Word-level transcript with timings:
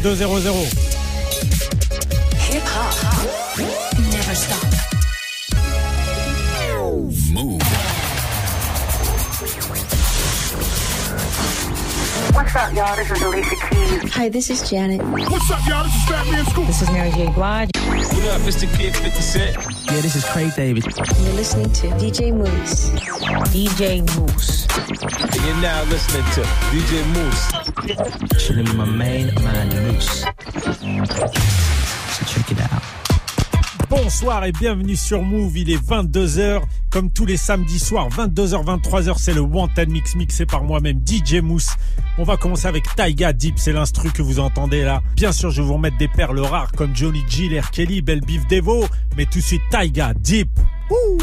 22 0.00 0.14
00. 0.14 0.52
Hip 2.38 2.62
hop 2.64 2.96
never 4.10 4.34
stop. 4.34 4.62
Move. 7.32 7.60
What's 12.34 12.56
up, 12.56 12.72
y'all? 12.74 12.96
This 12.96 13.10
is 13.10 13.22
Alicia 13.22 13.56
Keys. 13.68 14.14
Hi, 14.14 14.28
this 14.30 14.48
is 14.48 14.70
Janet. 14.70 15.02
What's 15.02 15.50
up, 15.50 15.60
y'all? 15.68 15.84
This 15.84 15.94
is 15.94 16.04
Fat 16.08 16.26
Man 16.30 16.46
Scoop. 16.46 16.66
This 16.66 16.82
is 16.82 16.90
Mary 16.90 17.10
J. 17.10 17.30
Blige. 17.32 17.70
What 17.74 18.24
up, 18.28 18.46
it's 18.46 18.60
the 18.62 18.68
kid 18.78 18.96
50 18.96 19.20
Cent. 19.20 19.56
Yeah, 19.86 20.00
this 20.00 20.16
is 20.16 20.24
Craig 20.24 20.54
David. 20.56 20.84
You're 20.86 21.34
listening 21.34 21.70
to 21.70 21.88
DJ 21.98 22.34
Mouss. 22.34 22.88
DJ 23.52 24.00
Mouss. 24.16 24.66
And 25.20 25.44
you're 25.44 25.60
now 25.60 25.82
listening 25.84 26.24
to 26.32 26.42
DJ 26.70 27.04
Mouss. 27.14 27.61
Bonsoir 33.88 34.44
et 34.44 34.52
bienvenue 34.52 34.94
sur 34.94 35.22
Move, 35.22 35.58
il 35.58 35.70
est 35.70 35.84
22h, 35.84 36.62
comme 36.90 37.10
tous 37.10 37.26
les 37.26 37.36
samedis 37.36 37.80
soirs, 37.80 38.08
22h, 38.10 38.64
23h, 38.64 39.14
c'est 39.18 39.34
le 39.34 39.40
Wanted 39.40 39.90
Mix 39.90 40.14
mixé 40.14 40.46
par 40.46 40.62
moi-même, 40.62 41.00
DJ 41.04 41.40
Mousse. 41.42 41.70
On 42.18 42.24
va 42.24 42.36
commencer 42.36 42.68
avec 42.68 42.84
Taiga 42.94 43.32
Deep, 43.32 43.58
c'est 43.58 43.72
l'instru 43.72 44.10
que 44.12 44.22
vous 44.22 44.38
entendez 44.38 44.82
là. 44.82 45.02
Bien 45.16 45.32
sûr, 45.32 45.50
je 45.50 45.60
vais 45.60 45.66
vous 45.66 45.74
remettre 45.74 45.98
des 45.98 46.08
perles 46.08 46.40
rares 46.40 46.72
comme 46.72 46.94
Johnny 46.94 47.24
G, 47.28 47.58
R. 47.58 47.70
Kelly, 47.72 48.00
Belle 48.00 48.20
Beef 48.20 48.46
Devo, 48.46 48.86
mais 49.16 49.26
tout 49.26 49.38
de 49.38 49.44
suite 49.44 49.62
Taiga 49.70 50.14
Deep. 50.14 50.50
Ouh 50.90 51.18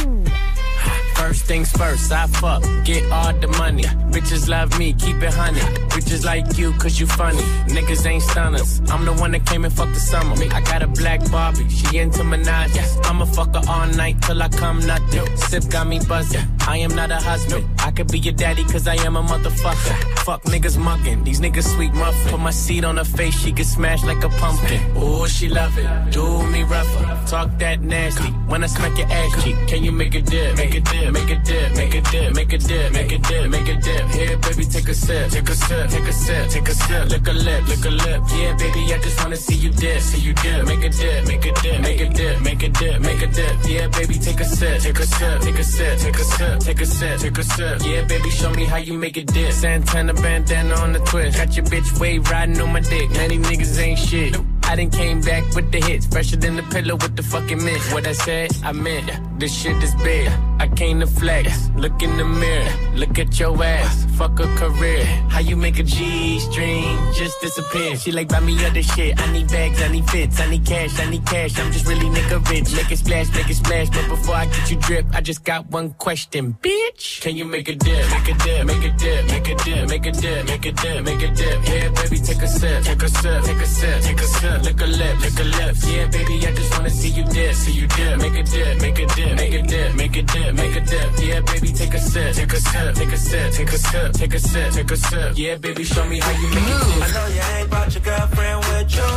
First 1.30 1.46
things 1.46 1.72
first, 1.74 2.12
I 2.12 2.26
fuck, 2.26 2.64
get 2.86 3.04
all 3.12 3.32
the 3.34 3.48
money. 3.60 3.84
Bitches 4.10 4.50
love 4.50 4.80
me, 4.80 4.94
keep 4.94 5.18
it 5.22 5.32
honey. 5.32 5.60
Bitches 5.94 6.26
like 6.26 6.58
you, 6.58 6.74
cause 6.80 7.00
you 7.00 7.06
funny. 7.06 7.44
Niggas 7.68 8.04
ain't 8.08 8.24
stunners. 8.24 8.82
I'm 8.90 9.06
the 9.06 9.14
one 9.14 9.34
that 9.34 9.46
came 9.46 9.64
and 9.64 9.72
fucked 9.72 9.94
the 9.94 10.00
summer. 10.00 10.34
I 10.52 10.62
got 10.62 10.82
a 10.82 10.88
black 10.88 11.20
Barbie, 11.30 11.70
she 11.70 12.00
into 12.00 12.22
Minaj. 12.22 13.06
I'ma 13.06 13.26
fuck 13.26 13.54
her 13.54 13.62
all 13.70 13.86
night 13.90 14.20
till 14.24 14.42
I 14.42 14.50
come 14.50 14.80
nothing. 14.88 15.38
Sip 15.38 15.70
got 15.70 15.86
me 15.86 16.00
buzzing. 16.00 16.48
I 16.62 16.78
am 16.78 16.96
not 16.96 17.12
a 17.12 17.18
husband. 17.18 17.64
I 17.78 17.92
could 17.92 18.12
be 18.12 18.18
your 18.18 18.34
daddy, 18.34 18.64
cause 18.64 18.88
I 18.88 18.96
am 19.06 19.16
a 19.16 19.22
motherfucker. 19.22 20.20
Fuck 20.26 20.42
niggas 20.46 20.80
mugging, 20.80 21.24
these 21.24 21.42
niggas 21.42 21.76
sweet 21.76 21.94
muffin. 21.94 22.32
Put 22.32 22.40
my 22.40 22.50
seed 22.50 22.84
on 22.84 22.98
her 22.98 23.04
face, 23.04 23.40
she 23.40 23.52
get 23.52 23.68
smashed 23.68 24.06
like 24.06 24.24
a 24.24 24.30
pumpkin. 24.30 24.82
Ooh, 24.98 25.28
she 25.28 25.48
love 25.48 25.78
it. 25.78 26.12
Do 26.12 26.42
me 26.48 26.64
rougher. 26.64 27.28
Talk 27.28 27.56
that 27.60 27.82
nasty. 27.82 28.30
When 28.50 28.64
I 28.64 28.68
smack 28.68 28.98
your 28.98 29.08
ass 29.12 29.44
cheek, 29.44 29.56
can 29.68 29.84
you 29.84 29.92
make 29.92 30.16
a 30.16 30.22
dip? 30.22 30.58
Make 30.58 30.74
a 30.74 30.82
dip, 30.82 31.14
make 31.20 31.38
a 31.38 31.44
dip, 31.44 31.76
make 31.76 31.96
a 31.96 32.02
dip, 32.02 32.36
make 32.36 32.54
a 32.54 32.58
dip, 32.58 32.94
make 32.94 33.12
a 33.12 33.18
dip, 33.18 33.50
make 33.50 33.68
a 33.68 33.76
dip. 33.76 34.08
Here, 34.10 34.38
baby, 34.38 34.66
take 34.66 34.90
a 34.90 34.94
sip, 34.94 35.32
take 35.32 35.50
a 35.50 35.56
sip, 35.56 35.90
take 35.90 36.08
a 36.08 36.14
sip, 36.14 36.50
take 36.50 36.68
a 36.68 36.74
sip. 36.74 37.10
Lick 37.10 37.28
a 37.28 37.32
lip, 37.32 37.68
lick 37.68 37.86
a 37.86 37.90
lip. 37.90 38.22
Yeah, 38.36 38.56
baby, 38.56 38.94
I 38.94 39.00
just 39.00 39.20
wanna 39.22 39.36
see 39.36 39.56
you 39.56 39.70
dip, 39.72 40.02
see 40.02 40.20
you 40.20 40.34
dip. 40.34 40.66
Make 40.66 40.84
a 40.84 40.90
dip, 40.90 41.28
make 41.28 41.46
a 41.46 41.52
dip, 41.62 41.82
make 41.82 42.02
a 42.02 42.10
dip, 42.10 42.42
make 42.42 42.64
a 42.64 42.70
dip, 42.70 43.02
make 43.02 43.22
a 43.22 43.28
dip. 43.28 43.56
Yeah, 43.66 43.88
baby, 43.88 44.16
take 44.20 44.40
a 44.40 44.46
sip, 44.46 44.82
take 44.82 45.00
a 45.00 45.06
sip, 45.06 45.42
take 45.42 45.60
a 45.60 45.64
sip, 45.64 46.00
take 46.00 46.16
a 46.16 46.24
sip, 46.24 46.60
take 46.60 46.82
a 46.82 46.86
sip, 46.86 47.20
take 47.20 47.38
a 47.38 47.44
sip. 47.44 47.82
Yeah, 47.84 48.04
baby, 48.06 48.30
show 48.30 48.52
me 48.52 48.66
how 48.66 48.78
you 48.78 48.94
make 48.94 49.18
a 49.18 49.24
dip. 49.24 49.52
Santana 49.52 50.14
bandana 50.14 50.76
on 50.76 50.94
the 50.94 51.00
twist. 51.00 51.38
Got 51.38 51.56
your 51.56 51.66
bitch 51.66 52.00
way 52.00 52.20
riding 52.20 52.60
on 52.62 52.74
my 52.74 52.80
dick. 52.80 53.10
These 53.10 53.40
niggas 53.40 53.80
ain't 53.80 54.00
shit. 54.00 54.59
I 54.70 54.76
done 54.76 54.92
came 54.92 55.20
back 55.22 55.44
with 55.56 55.72
the 55.72 55.82
hits, 55.82 56.06
fresher 56.06 56.36
than 56.36 56.56
the 56.56 56.62
pillow 56.62 56.94
with 56.94 57.16
the 57.16 57.24
fucking 57.24 57.64
mint. 57.66 57.82
What 57.92 58.06
I 58.06 58.14
said, 58.14 58.52
I 58.64 58.72
meant. 58.72 59.10
This 59.40 59.52
shit 59.52 59.82
is 59.82 59.96
big. 59.96 60.30
I 60.60 60.68
came 60.68 61.00
to 61.00 61.08
flex. 61.08 61.70
Look 61.76 62.04
in 62.04 62.18
the 62.18 62.26
mirror, 62.26 62.70
look 62.94 63.18
at 63.18 63.40
your 63.40 63.64
ass. 63.64 64.06
Fuck 64.18 64.40
a 64.40 64.48
career. 64.58 65.06
How 65.30 65.40
you 65.40 65.56
make 65.56 65.80
a 65.80 65.84
G 65.84 66.40
string 66.40 66.98
just 67.16 67.40
disappear? 67.42 67.96
She 67.96 68.12
like 68.12 68.28
buy 68.28 68.42
me 68.42 68.54
other 68.66 68.84
shit. 68.84 69.20
I 69.20 69.32
need 69.32 69.48
bags, 69.48 69.82
I 69.82 69.88
need 69.88 70.08
fits, 70.10 70.40
I 70.40 70.50
need 70.50 70.66
cash, 70.66 71.00
I 71.00 71.10
need 71.10 71.26
cash. 71.26 71.58
I'm 71.58 71.72
just 71.72 71.88
really 71.88 72.06
nigga 72.06 72.48
rich. 72.50 72.72
Make 72.76 72.92
it 72.92 73.00
splash, 73.00 73.34
make 73.34 73.50
it 73.50 73.56
splash. 73.56 73.90
But 73.90 74.08
before 74.10 74.36
I 74.36 74.46
get 74.46 74.70
you 74.70 74.78
drip, 74.78 75.06
I 75.14 75.22
just 75.22 75.44
got 75.46 75.68
one 75.72 75.92
question, 75.94 76.58
bitch. 76.62 77.22
Can 77.22 77.38
you 77.38 77.46
make 77.46 77.70
a 77.70 77.76
dip? 77.76 78.12
Make 78.12 78.36
a 78.36 78.38
dip, 78.44 78.66
make 78.68 78.84
a 78.84 78.92
dip, 78.98 79.26
make 79.26 79.48
a 79.48 79.56
dip, 79.56 79.90
make 79.90 80.06
a 80.06 80.12
dip, 80.12 80.46
make 80.46 80.66
a 80.66 80.72
dip, 80.74 81.06
make 81.06 81.24
a 81.24 81.34
dip. 81.34 81.68
Yeah, 81.68 81.90
baby, 81.90 82.18
take 82.20 82.42
a 82.44 82.48
sip, 82.48 82.84
take 82.84 83.02
a 83.02 83.10
sip, 83.10 83.44
take 83.44 83.58
a 83.58 83.66
sip, 83.66 84.02
take 84.04 84.20
a 84.20 84.28
sip. 84.28 84.59
Lick 84.64 84.82
a 84.82 84.86
lip, 84.86 85.20
lick 85.22 85.40
a 85.40 85.44
lip. 85.44 85.76
Yeah, 85.88 86.08
baby, 86.08 86.36
I 86.48 86.52
just 86.54 86.72
wanna 86.76 86.90
see 86.90 87.10
you 87.10 87.24
dip, 87.24 87.54
see 87.56 87.72
you 87.72 87.88
dip. 87.88 88.18
Make 88.20 88.36
a 88.36 88.44
dip, 88.44 88.82
make 88.82 89.00
a 89.00 89.06
dip, 89.06 89.36
make 89.36 89.54
a 89.54 89.62
dip, 89.62 89.96
make 89.96 90.16
a 90.16 90.22
dip, 90.22 90.54
make 90.56 90.76
a 90.76 90.82
dip. 90.82 91.10
Yeah, 91.20 91.40
baby, 91.42 91.72
take 91.72 91.94
a 91.94 92.00
sip, 92.00 92.36
take 92.36 92.54
a 92.54 92.60
sip, 92.60 92.96
take 92.96 93.12
a 93.12 93.18
sip, 93.18 93.54
take 93.54 93.72
a 93.72 93.78
sip, 93.78 94.14
take 94.14 94.34
a 94.34 94.40
sip, 94.40 94.72
take 94.74 94.92
a 94.92 94.98
sip. 94.98 95.38
Yeah, 95.38 95.56
baby, 95.56 95.84
show 95.84 96.06
me 96.06 96.20
how 96.20 96.32
you 96.32 96.48
it 96.48 96.54
dip. 96.54 97.04
I 97.04 97.12
know 97.14 97.28
you 97.36 97.42
ain't 97.58 97.70
brought 97.70 97.94
your 97.94 98.04
girlfriend 98.04 98.60
with 98.70 98.96
you. 98.96 99.12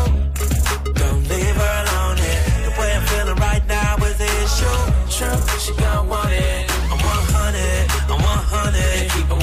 Don't 0.94 1.22
leave 1.28 1.56
her 1.62 1.74
alone 1.84 2.16
here. 2.16 2.42
The 2.64 2.70
way 2.80 2.90
I'm 2.96 3.06
feeling 3.06 3.36
right 3.36 3.66
now 3.66 3.96
is 4.06 4.18
the 4.18 4.30
issue. 4.44 4.78
True, 5.16 5.58
she 5.58 5.72
gon' 5.80 6.08
want 6.08 6.32
it. 6.32 6.70
I'm 6.90 6.98
100, 6.98 7.90
I'm 8.10 8.22
100, 8.22 9.10
keep 9.12 9.28
100 9.28 9.41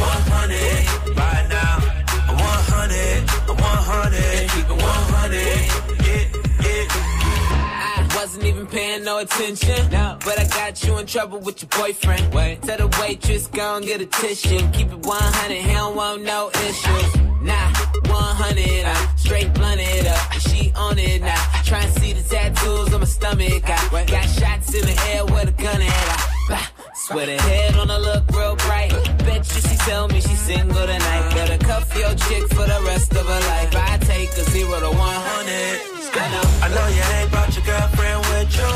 wasn't 8.39 8.55
even 8.55 8.67
paying 8.67 9.03
no 9.03 9.19
attention. 9.19 9.91
No. 9.91 10.17
But 10.23 10.39
I 10.39 10.47
got 10.47 10.83
you 10.83 10.97
in 10.97 11.05
trouble 11.05 11.39
with 11.39 11.61
your 11.61 11.69
boyfriend. 11.69 12.33
Wait. 12.33 12.61
Tell 12.61 12.77
the 12.77 12.97
waitress, 13.01 13.47
go 13.47 13.77
and 13.77 13.85
get 13.85 14.01
a 14.01 14.05
tissue. 14.05 14.59
Keep 14.72 14.91
it 14.91 15.05
100, 15.05 15.55
he 15.55 15.73
don't 15.73 15.95
want 15.95 16.23
no 16.23 16.50
issues. 16.50 17.16
Nah, 17.41 17.72
100, 18.07 18.85
I 18.85 19.16
straight 19.16 19.53
blunted 19.53 20.07
up. 20.07 20.33
She 20.33 20.72
on 20.75 20.97
it 21.00 21.22
now. 21.22 21.61
Try 21.63 21.83
and 21.83 21.94
see 22.00 22.13
the 22.13 22.23
tattoos 22.23 22.94
on 22.94 23.00
my 23.00 23.05
stomach. 23.05 23.63
I 23.69 24.05
got 24.05 24.27
shots 24.27 24.73
in 24.73 24.85
the 24.85 24.97
air 25.13 25.25
with 25.25 25.50
a 25.50 25.63
gun 25.63 25.81
at 25.81 26.07
I, 26.16 26.45
bah, 26.50 26.67
Swear 26.95 27.25
the 27.25 27.41
head 27.41 27.75
on 27.75 27.89
her 27.89 28.00
look 28.00 28.29
real 28.31 28.56
bright. 28.56 28.91
Bet 29.19 29.47
you 29.56 29.61
she 29.61 29.77
tell 29.88 30.07
me 30.07 30.19
she's 30.21 30.39
single 30.39 30.85
tonight. 30.85 31.31
Better 31.33 31.57
cuff 31.66 31.88
your 31.97 32.13
chick 32.16 32.47
for 32.50 32.66
the 32.67 32.81
rest 32.85 33.11
of 33.11 33.25
her 33.25 33.41
life. 33.51 33.75
I 33.75 33.97
take 34.01 34.29
a 34.31 34.44
zero 34.51 34.79
to 34.79 34.89
100. 34.89 35.99
I 36.12 36.68
know, 36.74 36.88
you 36.88 37.03
ain't 37.18 37.30
brought 37.31 37.53
your 37.56 37.66
girlfriend 37.66 38.20
with 38.30 38.50
you. 38.58 38.72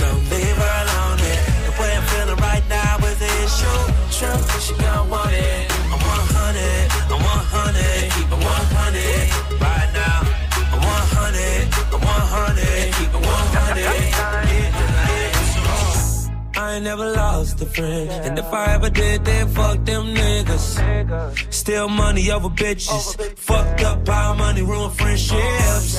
Don't 0.00 0.24
leave 0.30 0.56
her. 0.56 0.82
The 1.66 1.72
way 1.80 1.96
I'm 1.96 2.04
feeling 2.08 2.36
right 2.36 2.64
now 2.68 2.98
she 4.60 4.74
gon' 4.74 5.10
want 5.10 5.32
it. 5.32 5.70
I'm 5.90 5.98
100, 5.98 7.12
I'm 7.12 7.20
100, 7.20 8.12
keep 8.12 8.26
it 8.26 8.44
100 8.44 8.81
I 16.72 16.76
ain't 16.76 16.84
never 16.84 17.12
lost 17.12 17.60
a 17.60 17.66
friend, 17.66 18.08
and 18.10 18.38
if 18.38 18.50
I 18.50 18.72
ever 18.72 18.88
did, 18.88 19.26
then 19.26 19.46
fuck 19.48 19.84
them 19.84 20.06
niggas. 20.14 21.52
Steal 21.52 21.86
money 21.86 22.30
over 22.30 22.48
bitches, 22.48 23.36
fucked 23.36 23.82
up 23.82 24.06
power 24.06 24.34
money, 24.34 24.62
ruin 24.62 24.90
friendships. 24.90 25.98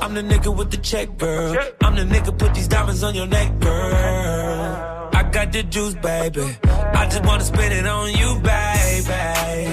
I'm 0.00 0.14
the 0.14 0.22
nigga 0.22 0.56
with 0.56 0.70
the 0.70 0.76
check, 0.76 1.18
girl. 1.18 1.56
I'm 1.82 1.96
the 1.96 2.04
nigga 2.04 2.38
put 2.38 2.54
these 2.54 2.68
diamonds 2.68 3.02
on 3.02 3.16
your 3.16 3.26
neck, 3.26 3.58
girl. 3.58 5.10
I 5.12 5.28
got 5.32 5.50
the 5.50 5.64
juice, 5.64 5.94
baby. 5.94 6.56
I 6.62 7.08
just 7.10 7.24
wanna 7.24 7.42
spend 7.42 7.74
it 7.74 7.84
on 7.84 8.12
you, 8.12 8.38
baby. 8.38 9.66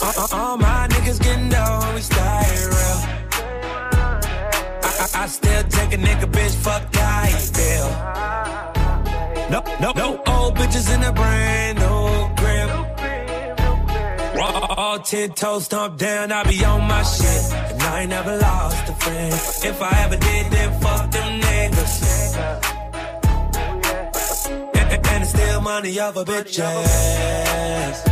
Uh, 0.00 0.28
all 0.32 0.56
my 0.56 0.88
niggas 0.88 1.20
getting 1.22 1.50
down, 1.50 1.94
we 1.94 2.00
stay 2.00 2.48
real. 2.72 2.98
I, 4.82 5.08
I, 5.14 5.26
still 5.26 5.62
take 5.64 5.92
a 5.92 5.98
nigga, 5.98 6.24
bitch, 6.24 6.54
fuck 6.54 6.84
you 7.30 7.36
feel. 7.36 8.65
No, 9.50 9.62
no, 9.80 9.92
no 9.92 10.22
old 10.26 10.56
bitches 10.56 10.92
in 10.92 11.00
the 11.00 11.12
brand 11.12 11.78
new 11.78 12.34
crib. 12.36 12.70
All, 14.76 14.98
ten 14.98 15.30
toes 15.32 15.64
stomp 15.66 15.98
down, 15.98 16.32
I 16.32 16.42
be 16.44 16.64
on 16.64 16.82
my 16.82 17.02
shit. 17.02 17.52
And 17.52 17.82
I 17.82 18.00
ain't 18.00 18.10
never 18.10 18.36
lost 18.36 18.88
a 18.88 18.92
friend. 18.92 19.32
If 19.32 19.82
I 19.82 20.04
ever 20.04 20.16
did, 20.16 20.52
then 20.52 20.80
fuck 20.80 21.10
them 21.10 21.40
niggas. 21.40 22.36
And, 24.74 25.06
and, 25.06 25.22
it's 25.22 25.30
still 25.30 25.60
money 25.60 26.00
over 26.00 26.24
bitches. 26.24 26.62
Fucked 27.94 28.05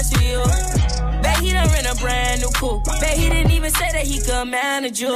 last 0.00 0.14
to. 0.14 1.20
Bet 1.22 1.38
he 1.38 1.52
done 1.52 1.68
rent 1.68 1.86
a 1.86 1.94
brand 1.96 2.40
new 2.40 2.48
coupe. 2.50 2.84
Bet 2.84 3.16
he 3.16 3.28
didn't 3.28 3.52
even 3.52 3.70
say 3.70 3.90
that 3.92 4.06
he 4.06 4.20
could 4.20 4.48
manage 4.48 5.00
you. 5.00 5.14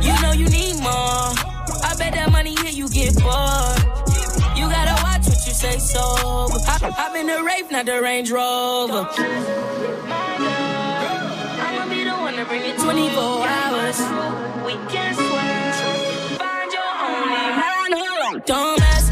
You 0.00 0.22
know 0.22 0.32
you 0.32 0.48
need 0.48 0.74
more. 0.80 1.32
I 1.84 1.94
bet 1.98 2.14
that 2.14 2.30
money 2.30 2.54
here 2.56 2.70
you 2.70 2.88
get 2.88 3.14
bored. 3.14 3.78
You 4.56 4.68
gotta 4.68 5.00
watch 5.02 5.26
what 5.26 5.46
you 5.46 5.52
say 5.52 5.78
so 5.78 6.00
I, 6.00 6.94
I've 6.98 7.12
been 7.14 7.26
the 7.26 7.42
rape, 7.42 7.70
not 7.70 7.86
the 7.86 8.02
Range 8.02 8.30
Rover. 8.30 9.08
I'ma 11.64 11.88
be 11.88 12.04
the 12.04 12.10
one 12.10 12.34
to 12.34 12.44
bring 12.44 12.62
it 12.62 12.78
24 12.78 13.46
hours. 13.46 13.98
We 14.66 14.72
can 14.90 15.14
switch. 15.14 16.38
Find 16.38 16.72
your 16.72 16.92
only 17.06 17.28
man. 17.30 18.42
Don't 18.46 18.80
mess. 18.80 19.11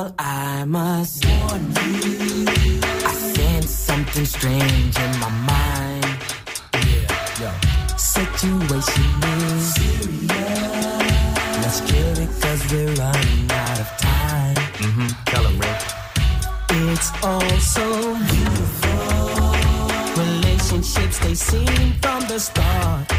Well, 0.00 0.14
I 0.18 0.64
must 0.64 1.26
warn 1.26 1.60
you. 1.60 2.46
I 3.04 3.12
sense 3.12 3.68
something 3.68 4.24
strange 4.24 4.96
in 4.98 5.12
my 5.20 5.28
mind. 5.52 6.16
Yeah, 6.72 7.42
yeah. 7.42 7.96
Situation 7.96 9.12
is 9.22 9.74
serious. 9.74 10.30
Let's 11.60 11.80
kill 11.82 12.18
it 12.24 12.30
cause 12.40 12.62
we're 12.72 12.94
running 12.94 13.50
out 13.50 13.80
of 13.84 13.88
time. 13.98 14.56
Mm-hmm. 14.80 15.08
Tell 15.26 15.44
him, 15.44 15.58
Rick. 15.60 15.80
It's 16.88 17.10
all 17.22 17.50
so 17.60 17.86
beautiful. 18.32 19.52
Relationships, 20.24 21.18
they 21.18 21.34
seem 21.34 21.92
from 22.00 22.20
the 22.26 22.38
start 22.40 23.09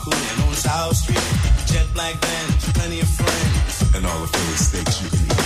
Wakunin 0.00 0.48
on 0.48 0.54
South 0.54 0.96
Street, 0.96 1.20
jet 1.66 1.86
black 1.92 2.14
vans, 2.14 2.72
plenty 2.72 3.00
of 3.00 3.08
friends, 3.08 3.94
and 3.94 4.06
all 4.06 4.20
the 4.20 4.26
Philly 4.28 4.56
steaks 4.56 5.02
you 5.02 5.10
can 5.10 5.26
eat. 5.26 5.39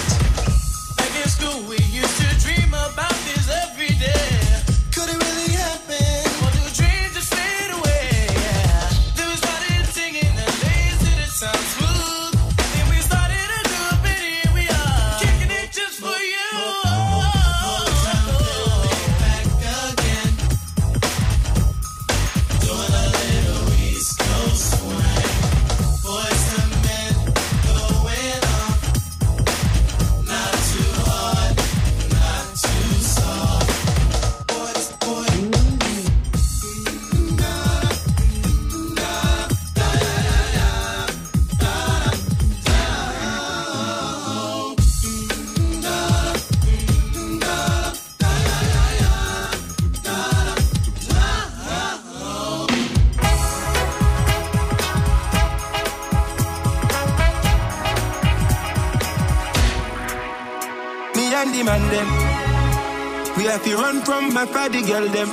To 64.35 64.41
run 64.41 64.47
from 64.47 64.47
my 64.47 64.47
party 64.47 64.83
girl 64.83 65.09
them. 65.09 65.31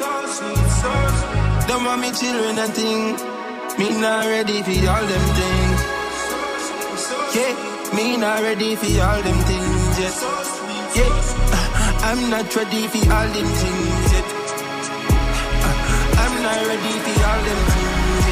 Don't 1.68 1.86
want 1.86 2.02
me 2.02 2.12
children 2.12 2.58
and 2.58 2.74
thing. 2.74 3.18
Me 3.78 3.90
not 4.00 4.26
ready 4.26 4.62
for 4.64 4.90
all 4.90 5.06
them 5.06 5.26
things. 5.36 5.82
Yeah, 7.36 7.56
me 7.96 8.18
not 8.18 8.42
ready 8.42 8.76
for 8.76 9.02
all 9.02 9.22
them 9.22 9.40
things 9.46 10.00
yet. 10.00 10.16
Yeah, 10.96 11.14
I'm 12.04 12.30
not 12.30 12.56
ready 12.56 12.88
for 12.88 13.14
all 13.14 13.28
them 13.28 13.48
things 13.60 14.14
yet. 14.14 14.26
I'm 16.18 16.44
not 16.44 16.68
ready 16.68 17.00
for 17.04 17.16
all 17.30 17.42
them 17.48 17.62
things 17.72 18.26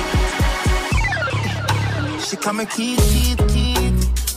yet. 2.11 2.21
She 2.21 2.35
come 2.37 2.59
and 2.59 2.69
keep, 2.69 2.99
keep, 2.99 3.37
keep. 3.49 3.93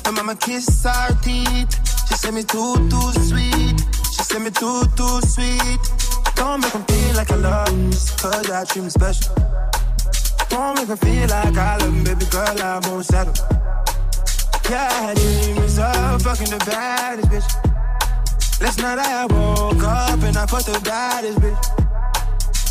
And 0.06 0.16
mama 0.16 0.36
kiss 0.36 0.84
her 0.84 1.14
teeth. 1.22 1.72
She 2.08 2.14
say 2.14 2.30
me 2.30 2.42
too, 2.42 2.88
too 2.88 3.12
sweet. 3.28 3.80
She 4.12 4.22
say 4.22 4.38
me 4.38 4.50
too, 4.50 4.84
too 4.96 5.20
sweet. 5.22 6.01
Don't 6.42 6.60
make 6.60 6.72
them 6.72 6.82
feel 6.86 7.14
like 7.14 7.30
I 7.30 7.36
love 7.36 7.68
cause 8.20 8.50
I 8.50 8.64
treat 8.64 8.82
me 8.82 8.90
special. 8.90 9.32
Don't 10.48 10.74
make 10.76 10.88
them 10.88 10.96
feel 10.96 11.28
like 11.28 11.56
I 11.56 11.76
love 11.76 11.82
love 11.82 11.94
'em, 11.94 12.02
baby 12.02 12.26
girl, 12.34 12.60
I 12.60 12.80
won't 12.84 13.06
settle. 13.06 13.32
Yeah, 14.68 15.06
I 15.08 15.14
dream 15.14 15.58
is 15.58 15.78
of 15.78 16.20
fucking 16.20 16.50
the 16.50 16.58
baddest 16.66 17.28
bitch. 17.30 17.48
Last 18.60 18.78
night 18.82 18.98
I 18.98 19.26
woke 19.26 19.84
up 19.84 20.20
and 20.24 20.36
I 20.36 20.44
fucked 20.46 20.66
the 20.66 20.80
baddest 20.80 21.38
bitch. 21.38 21.64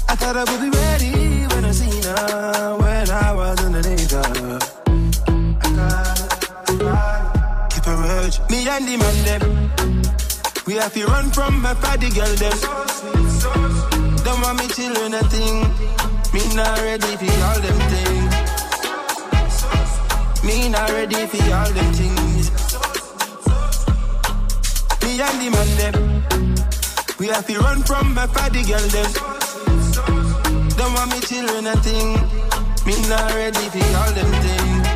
I 0.10 0.16
thought 0.20 0.36
I 0.36 0.44
would 0.50 0.62
be 0.66 0.70
ready 0.78 1.48
when 1.52 1.64
I 1.64 1.72
seen 1.72 2.04
her, 2.04 2.76
when 2.78 3.10
I 3.10 3.32
was 3.32 3.58
underneath 3.64 4.12
her. 4.12 4.60
I 5.64 5.70
got 5.78 6.20
I 6.68 6.76
got, 6.76 7.72
keep 7.72 7.88
it 7.88 7.98
real. 8.04 8.48
Me 8.52 8.68
and 8.68 8.86
the 8.86 8.98
man 8.98 9.18
them. 9.26 9.72
We 10.68 10.76
have 10.76 10.94
to 10.94 11.06
run 11.08 11.32
from 11.32 11.60
my 11.60 11.74
party 11.74 12.10
girl 12.12 12.36
them. 12.36 12.54
Don't 14.24 14.42
want 14.42 14.60
me 14.60 14.68
children 14.68 15.16
a 15.16 15.24
thing. 15.24 15.64
Me 16.34 16.56
not 16.56 16.78
ready 16.80 17.18
for 17.18 17.32
all 17.46 17.60
them 17.60 17.80
things. 17.90 18.34
Me 20.44 20.70
not 20.70 20.90
ready 20.92 21.26
for 21.26 21.42
all 21.56 21.72
them 21.74 21.94
things. 21.94 22.52
Me 25.02 25.20
and 25.20 25.42
the 25.42 25.50
man 25.50 25.70
them. 25.80 25.96
We 27.18 27.28
have 27.28 27.48
to 27.48 27.58
run 27.60 27.82
from 27.82 28.14
my 28.14 28.28
party 28.28 28.64
girl 28.64 28.88
them. 28.90 29.12
Don't 30.78 30.94
want 30.94 31.12
me 31.12 31.20
children 31.22 31.66
a 31.66 31.76
thing. 31.78 32.14
Me 32.86 32.96
not 33.10 33.34
ready 33.34 33.68
for 33.74 33.98
all 33.98 34.12
them 34.14 34.32
things. 34.46 34.88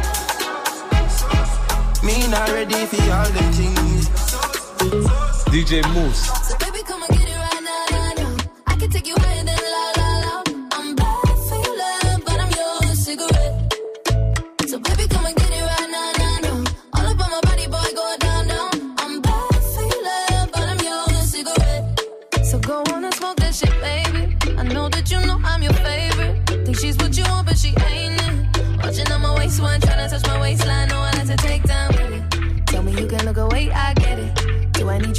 Me 2.04 2.28
not 2.28 2.50
ready 2.50 2.86
for 2.86 3.02
all 3.12 3.30
them 3.32 3.52
things. 3.52 5.25
DJ 5.56 5.82
Mouss. 5.94 6.65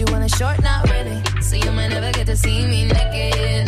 You 0.08 0.14
on 0.14 0.22
a 0.22 0.28
short? 0.28 0.62
Not 0.62 0.88
really. 0.90 1.22
So 1.40 1.56
you 1.56 1.70
might 1.72 1.88
never 1.88 2.12
get 2.12 2.26
to 2.26 2.36
see 2.36 2.66
me 2.66 2.86
naked. 2.86 3.65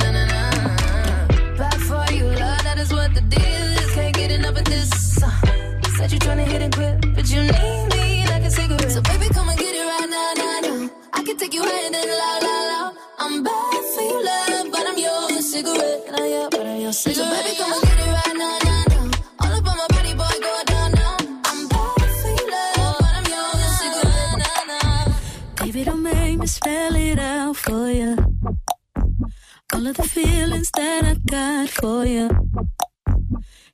That 31.01 31.17
I 31.17 31.21
got 31.31 31.69
for 31.69 32.05
you 32.05 32.29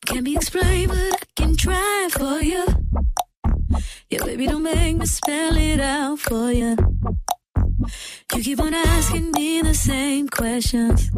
can't 0.05 0.25
be 0.25 0.37
explained, 0.37 0.89
but 0.89 0.99
I 0.99 1.25
can 1.35 1.57
try 1.57 2.09
for 2.11 2.41
you. 2.41 2.65
Yeah, 4.11 4.25
baby, 4.25 4.47
don't 4.47 4.63
make 4.63 4.97
me 4.97 5.07
spell 5.07 5.57
it 5.57 5.81
out 5.81 6.19
for 6.19 6.53
you. 6.53 6.77
You 8.35 8.43
keep 8.43 8.61
on 8.61 8.75
asking 8.75 9.33
me 9.33 9.63
the 9.63 9.75
same 9.75 10.29
questions. 10.29 11.11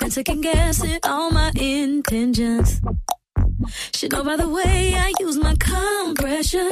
And 0.00 0.12
second 0.12 0.40
guessing 0.40 0.98
all 1.04 1.30
my 1.30 1.52
intentions. 1.54 2.80
Should 3.94 4.12
know 4.12 4.24
by 4.24 4.36
the 4.36 4.48
way 4.48 4.94
I 4.94 5.12
use 5.20 5.36
my 5.36 5.54
compression 5.58 6.70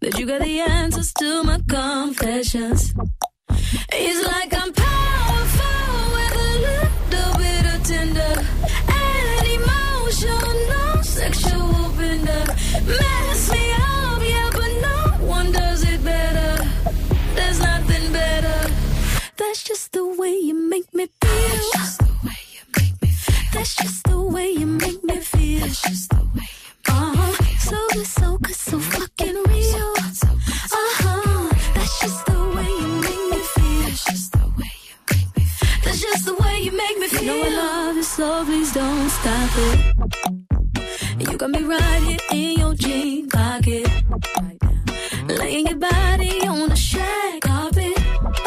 that 0.00 0.18
you 0.18 0.26
got 0.26 0.40
the 0.40 0.60
answers 0.60 1.12
to 1.14 1.42
my 1.44 1.60
confessions. 1.68 2.94
It's 3.92 4.26
like 4.26 4.52
I'm 4.54 4.72
powerful 4.72 5.98
with 6.16 6.34
a 6.36 6.50
little 6.68 7.32
bit 7.38 7.64
of 7.72 7.78
tender 7.84 8.34
and 8.88 9.46
emotional, 9.58 11.02
sexual 11.02 11.90
bender. 11.98 12.44
Mess 12.86 13.52
me 13.52 13.64
up, 13.72 14.22
yeah, 14.22 14.50
but 14.52 14.72
no 14.88 15.26
one 15.26 15.52
does 15.52 15.82
it 15.84 16.02
better. 16.04 16.64
There's 17.34 17.60
nothing 17.60 18.12
better. 18.12 18.70
That's 19.36 19.62
just 19.62 19.92
the 19.92 20.06
way 20.06 20.34
you 20.36 20.54
make 20.54 20.92
me 20.94 21.08
feel. 21.20 21.30
That's 21.32 21.72
just 21.72 21.98
the 21.98 22.12
way 22.24 22.40
you 22.54 22.62
make 22.76 23.02
me 23.02 23.08
feel. 23.08 23.44
That's 23.52 23.74
just 23.76 24.04
the 24.04 24.20
way 24.20 24.50
you 24.50 24.66
make 24.66 25.04
me 25.04 25.20
feel. 25.20 25.60
That's 25.60 25.82
just 25.82 26.10
the 26.10 26.16
way 26.34 26.48
you 26.64 26.92
uh-huh. 26.92 27.32
So 27.58 27.88
good, 27.92 28.06
so 28.06 28.38
good, 28.38 28.56
so 28.56 28.78
fucking 28.78 29.36
real. 29.48 29.94
Uh-huh. 29.98 30.02
That's 30.02 31.21
just 36.02 36.24
the 36.26 36.34
way 36.34 36.58
you 36.60 36.72
make 36.76 36.98
me 36.98 37.06
feel. 37.06 37.22
You 37.22 37.28
know 37.28 37.42
I 37.44 37.62
love 37.62 37.96
you, 37.96 38.02
so 38.02 38.44
please 38.44 38.72
don't 38.72 39.08
stop 39.08 39.50
it. 39.68 39.78
You 41.20 41.36
got 41.38 41.50
me 41.50 41.62
right 41.62 42.02
here 42.02 42.18
in 42.32 42.58
your 42.58 42.74
jean 42.74 43.28
pocket. 43.28 43.88
Laying 45.28 45.66
your 45.68 45.78
body 45.78 46.46
on 46.48 46.68
the 46.70 46.76
shag 46.76 47.40
carpet. 47.42 47.94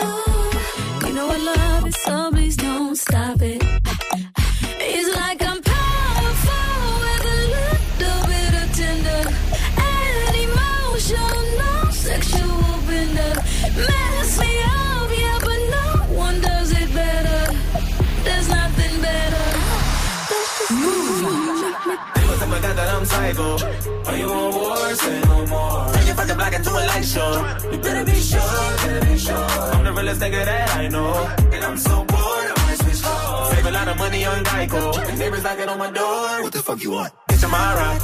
Oh, 0.06 1.06
you 1.08 1.14
know 1.14 1.30
I 1.30 1.38
love 1.38 1.88
it, 1.88 1.96
so 1.96 2.32
please 2.32 2.58
don't 2.58 2.98
stop 2.98 3.42
it. 3.42 3.64
I'm 23.06 23.36
psycho. 23.36 23.58
Are 24.10 24.18
you 24.18 24.30
on 24.32 24.56
war? 24.56 24.96
Say 24.96 25.22
no 25.22 25.46
more. 25.46 25.94
Turn 25.94 26.06
your 26.08 26.16
fucking 26.16 26.36
black 26.38 26.54
into 26.56 26.72
a 26.72 26.84
light 26.90 27.06
show. 27.06 27.32
You 27.72 27.78
better 27.78 28.04
be 28.04 28.18
sure, 28.18 28.40
better 28.82 29.06
be 29.06 29.18
sure. 29.18 29.36
I'm 29.36 29.84
the 29.84 29.94
realest 29.94 30.22
nigga 30.22 30.46
that 30.46 30.76
I 30.76 30.88
know. 30.88 31.14
And 31.54 31.64
I'm 31.64 31.78
so 31.78 32.04
bored, 32.04 32.50
I 32.50 32.66
might 32.66 32.80
switch 32.82 33.02
home. 33.02 33.54
Save 33.54 33.66
a 33.68 33.72
lot 33.72 33.88
of 33.88 33.98
money 33.98 34.26
on 34.26 34.44
Geico. 34.44 35.10
And 35.10 35.20
neighbors 35.20 35.44
knocking 35.44 35.70
on 35.70 35.78
my 35.78 35.92
door. 35.92 36.44
What 36.44 36.54
the 36.54 36.64
fuck 36.64 36.82
you 36.82 36.92
want? 36.92 37.14
Get 37.30 37.42
your 37.42 37.52
mind 37.52 37.78
right. 37.78 38.00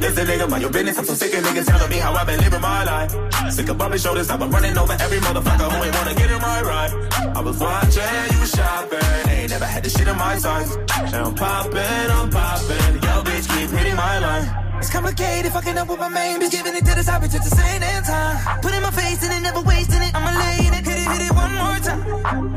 This 0.00 0.18
a 0.18 0.24
nigga, 0.26 0.50
mind 0.50 0.62
your 0.62 0.72
business. 0.72 0.98
I'm 0.98 1.04
so 1.06 1.14
sick 1.14 1.32
of 1.32 1.42
niggas 1.42 1.66
telling 1.66 1.88
me 1.88 1.96
how 1.96 2.12
I've 2.12 2.26
been 2.26 2.40
living 2.40 2.60
my 2.60 2.84
life. 2.84 3.10
Sick 3.50 3.68
of 3.70 3.78
bumping 3.78 3.98
shoulders, 3.98 4.28
I've 4.28 4.38
been 4.38 4.50
running 4.50 4.76
over 4.76 4.96
every 5.00 5.18
motherfucker 5.18 5.72
who 5.72 5.84
ain't 5.84 5.94
wanna 5.94 6.14
get 6.14 6.30
in 6.30 6.40
my 6.42 6.60
ride. 6.60 6.92
I 7.36 7.40
was 7.40 7.58
watching, 7.58 8.02
you 8.32 8.40
was 8.40 8.50
shopping. 8.50 9.30
Ain't 9.30 9.50
never 9.50 9.64
had 9.64 9.82
this 9.82 9.96
shit 9.96 10.06
in 10.06 10.16
my 10.18 10.36
size. 10.36 10.76
Now 11.10 11.24
I'm 11.24 11.34
popping, 11.34 12.10
I'm 12.18 12.28
popping. 12.28 13.02
Yo, 13.02 13.22
bitch, 13.36 13.48
keep 13.48 13.70
hitting 13.70 13.96
my 13.96 14.18
line. 14.18 14.78
It's 14.78 14.90
complicated, 14.90 15.52
fucking 15.52 15.78
up 15.78 15.88
with 15.88 15.98
my 15.98 16.08
main 16.08 16.40
bitch, 16.40 16.50
giving 16.50 16.74
it 16.74 16.84
to 16.84 16.94
the 16.94 17.02
top, 17.02 17.22
it's 17.22 17.34
just 17.34 17.48
the 17.50 17.56
same 17.56 17.80
damn 17.80 18.02
time. 18.02 18.60
Put 18.60 18.74
in 18.74 18.82
my 18.82 18.90
face 18.90 19.22
and 19.24 19.32
it, 19.32 19.40
never 19.40 19.60
wasting 19.60 20.02
it. 20.02 20.14
I'ma 20.14 20.32
lay 20.38 20.66
in 20.66 20.74
it, 20.74 20.86
hit 20.86 20.98
it, 20.98 21.08
hit 21.12 21.22
it 21.28 21.34
one 21.34 21.54
more 21.54 21.78
time. 21.80 22.00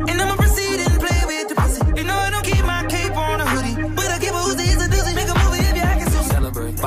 And 0.09 0.21
I'ma 0.21 0.35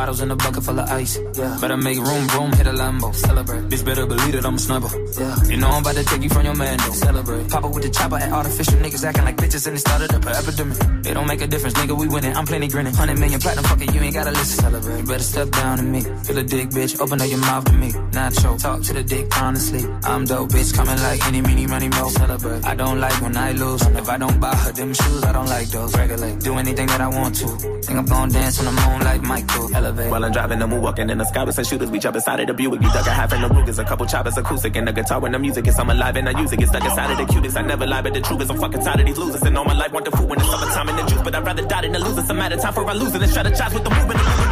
Bottles 0.02 0.20
in 0.20 0.32
a 0.32 0.34
bucket 0.34 0.64
full 0.64 0.80
of 0.80 0.90
ice. 0.90 1.16
Yeah. 1.38 1.56
Better 1.60 1.76
make 1.76 1.96
room, 1.96 2.26
room, 2.34 2.50
hit 2.58 2.66
a 2.66 2.72
Lambo. 2.72 3.14
Celebrate. 3.14 3.68
Bitch, 3.70 3.84
better 3.84 4.04
believe 4.04 4.34
it, 4.34 4.44
I'm 4.44 4.54
a 4.54 4.58
snubber. 4.58 4.90
Yeah. 5.16 5.48
You 5.48 5.58
know 5.58 5.68
I'm 5.68 5.82
about 5.82 5.94
to 5.94 6.02
take 6.02 6.22
you 6.24 6.28
from 6.28 6.44
your 6.44 6.56
man, 6.56 6.76
though. 6.78 6.90
Celebrate. 6.90 7.48
Pop 7.48 7.62
up 7.62 7.72
with 7.72 7.84
the 7.84 7.90
chopper 7.90 8.16
at 8.16 8.32
artificial 8.32 8.80
niggas 8.80 9.04
acting 9.04 9.24
like 9.24 9.36
bitches 9.36 9.64
and 9.68 9.76
it 9.76 9.78
started 9.78 10.12
up 10.12 10.26
an 10.26 10.34
epidemic. 10.34 11.06
It 11.06 11.14
don't 11.14 11.28
make 11.28 11.40
a 11.40 11.46
difference, 11.46 11.74
nigga, 11.78 11.96
we 11.96 12.08
winning. 12.08 12.34
I'm 12.36 12.44
plenty 12.44 12.66
grinning. 12.66 12.94
100 12.94 13.16
million 13.20 13.38
platinum, 13.38 13.64
fuck 13.64 13.80
it, 13.80 13.94
you 13.94 14.00
ain't 14.00 14.14
gotta 14.14 14.32
listen. 14.32 14.58
Celebrate. 14.64 14.98
You 14.98 15.06
better 15.06 15.22
step 15.22 15.48
down 15.50 15.76
to 15.78 15.84
me. 15.84 16.00
Feel 16.00 16.38
a 16.38 16.42
dick, 16.42 16.70
bitch, 16.70 16.98
open 16.98 17.20
up 17.22 17.28
your 17.28 17.38
mouth 17.38 17.64
to 17.66 17.72
me. 17.72 17.92
Nacho, 18.10 18.60
talk 18.60 18.82
to 18.82 18.92
the 18.92 19.04
dick, 19.04 19.26
honestly. 19.40 19.86
I'm 20.02 20.24
dope, 20.24 20.48
bitch, 20.50 20.74
coming 20.74 20.98
like 20.98 21.24
any, 21.28 21.42
meeny, 21.42 21.68
money, 21.68 21.88
mo. 21.90 22.08
Celebrate. 22.08 22.64
I 22.64 22.74
don't 22.74 22.98
like 22.98 23.22
when 23.22 23.36
I 23.36 23.52
lose. 23.52 23.82
If 23.82 24.08
I 24.08 24.18
don't 24.18 24.40
buy 24.40 24.56
her 24.56 24.72
them 24.72 24.94
shoes, 24.94 25.22
I 25.22 25.30
don't 25.30 25.46
like 25.46 25.68
those. 25.68 25.96
Regulate. 25.96 26.40
Do 26.40 26.54
anything 26.54 26.88
that 26.88 27.00
I 27.00 27.06
want 27.06 27.36
to. 27.36 27.46
Think 27.86 27.98
I'm 28.00 28.06
gonna 28.06 28.32
dance 28.32 28.58
on 28.58 28.64
the 28.64 28.72
moon 28.82 29.00
like 29.04 29.22
Michael. 29.22 29.76
Elevate. 29.76 29.91
While 29.92 30.24
I'm 30.24 30.33
driving, 30.33 30.62
I'm 30.62 30.81
walking 30.81 31.11
in 31.11 31.18
the 31.18 31.24
sky 31.24 31.44
with 31.44 31.55
some 31.55 31.64
shooters. 31.64 31.90
We 31.90 31.98
jump 31.98 32.16
inside 32.16 32.40
of 32.40 32.46
the 32.46 32.55
Buick. 32.55 32.81
We 32.81 32.87
duck 32.87 33.07
a 33.07 33.11
half 33.11 33.33
in 33.33 33.42
the 33.42 33.48
Rugas. 33.48 33.78
A 33.78 33.85
couple 33.85 34.07
choppers, 34.07 34.37
acoustic, 34.37 34.76
and 34.76 34.88
the 34.88 34.92
guitar 34.92 35.20
when 35.20 35.33
the 35.33 35.38
music 35.38 35.66
is. 35.66 35.78
I'm 35.78 35.90
alive 35.90 36.16
and 36.16 36.28
I 36.28 36.40
use 36.40 36.52
it. 36.52 36.59
Get 36.59 36.68
stuck 36.68 36.85
inside 36.85 37.11
of 37.11 37.18
the 37.18 37.33
cutest. 37.33 37.57
I 37.57 37.62
never 37.62 37.87
lie, 37.87 38.02
but 38.02 38.14
the 38.14 38.20
truth 38.20 38.42
is 38.42 38.50
I'm 38.50 38.59
fucking 38.59 38.83
tired 38.83 39.00
of 39.00 39.07
these 39.07 39.18
losers. 39.18 39.42
And 39.42 39.57
all 39.59 39.64
my 39.64 39.74
life 39.74 39.92
want 39.92 40.05
the 40.05 40.11
food 40.12 40.28
when 40.28 40.40
it's 40.40 40.50
summertime 40.50 40.88
in 40.88 40.96
the 40.96 41.02
juice. 41.02 41.22
But 41.22 41.35
I'd 41.35 41.44
rather 41.44 41.66
die 41.66 41.83
than 41.83 41.92
to 41.92 41.98
lose. 41.98 42.18
It's 42.18 42.31
a 42.31 42.35
matter 42.35 42.55
of 42.57 42.62
time 42.62 42.72
for 42.72 42.88
I 42.88 42.92
lose 42.94 43.14
it 43.14 43.22
and 43.22 43.33
strategize 43.33 43.74
with 43.74 43.85
the 43.85 43.90
movement. 43.90 44.51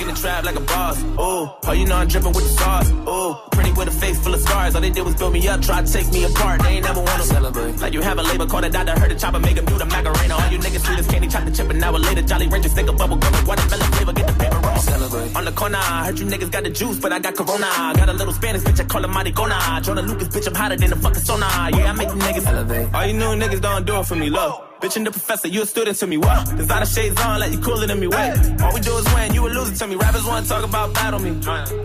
In 0.00 0.06
the 0.06 0.14
trap 0.14 0.44
like 0.44 0.56
a 0.56 0.60
boss. 0.60 0.96
Oh, 1.18 1.58
oh, 1.62 1.72
you 1.72 1.84
know 1.84 1.96
I'm 1.96 2.08
dripping 2.08 2.32
with 2.32 2.44
the 2.44 2.54
sauce. 2.56 2.90
Oh, 3.06 3.46
pretty 3.52 3.70
with 3.72 3.86
a 3.88 3.90
face 3.90 4.18
full 4.18 4.32
of 4.32 4.40
scars. 4.40 4.74
All 4.74 4.80
they 4.80 4.88
did 4.88 5.04
was 5.04 5.14
build 5.14 5.34
me 5.34 5.46
up, 5.46 5.60
try 5.60 5.82
to 5.82 5.92
take 5.92 6.10
me 6.10 6.24
apart. 6.24 6.62
They 6.62 6.80
ain't 6.80 6.86
never 6.86 7.00
wanna 7.02 7.22
celebrate. 7.22 7.78
Like 7.80 7.92
you 7.92 8.00
have 8.00 8.18
a 8.18 8.22
label 8.22 8.46
called 8.46 8.64
a 8.64 8.70
doctor, 8.70 8.98
heard 8.98 9.12
a 9.12 9.14
chopper, 9.14 9.38
make 9.38 9.58
him 9.58 9.66
do 9.66 9.76
the 9.76 9.84
Macarena. 9.84 10.34
All 10.36 10.50
you 10.50 10.58
niggas 10.58 10.86
sweet 10.86 10.98
as 11.00 11.06
candy, 11.06 11.28
chop 11.28 11.44
the 11.44 11.50
chip, 11.50 11.68
an 11.68 11.84
hour 11.84 11.98
later, 11.98 12.22
Jolly 12.22 12.48
Rancher, 12.48 12.70
stick 12.70 12.88
a 12.88 12.92
bubble 12.94 13.16
gum, 13.16 13.46
watermelon 13.46 13.92
flavor, 13.92 14.12
get 14.14 14.26
the 14.26 14.32
paper 14.32 14.56
roll. 14.56 14.76
Celebrate. 14.76 15.36
On 15.36 15.44
the 15.44 15.52
corner, 15.52 15.78
I 15.78 16.06
heard 16.06 16.18
you 16.18 16.24
niggas 16.24 16.50
got 16.50 16.64
the 16.64 16.70
juice, 16.70 16.98
but 16.98 17.12
I 17.12 17.18
got 17.18 17.34
Corona. 17.34 17.66
Got 17.94 18.08
a 18.08 18.14
little 18.14 18.32
Spanish 18.32 18.62
bitch, 18.62 18.80
I 18.80 18.84
call 18.84 19.02
her 19.02 19.08
Maricona. 19.08 19.82
Joyner 19.82 20.02
Lucas, 20.02 20.28
bitch, 20.28 20.48
I'm 20.48 20.54
hotter 20.54 20.76
than 20.76 20.94
a 20.94 20.96
fucking 20.96 21.20
sauna. 21.20 21.76
Yeah, 21.76 21.90
I 21.90 21.92
make 21.92 22.08
you 22.08 22.14
niggas 22.14 22.46
elevate. 22.46 22.94
All 22.94 23.04
you 23.04 23.12
new 23.12 23.36
niggas 23.36 23.60
don't 23.60 23.84
do 23.84 24.00
it 24.00 24.06
for 24.06 24.16
me, 24.16 24.30
love. 24.30 24.69
Bitch 24.80 24.96
and 24.96 25.06
the 25.06 25.10
professor, 25.10 25.46
you 25.46 25.60
a 25.60 25.66
student 25.66 25.94
to 25.98 26.06
me, 26.06 26.16
what? 26.16 26.56
Designer 26.56 26.86
shades 26.86 27.20
on 27.20 27.38
like 27.38 27.52
you 27.52 27.60
cooler 27.60 27.86
than 27.86 28.00
me, 28.00 28.06
wait. 28.06 28.32
All 28.62 28.72
we 28.72 28.80
do 28.80 28.96
is 28.96 29.04
win, 29.14 29.34
you 29.34 29.46
a 29.46 29.50
loser 29.50 29.74
to 29.74 29.86
me. 29.86 29.94
Rappers 29.94 30.24
wanna 30.24 30.46
talk 30.46 30.64
about 30.64 30.94
battle 30.94 31.20
me. 31.20 31.30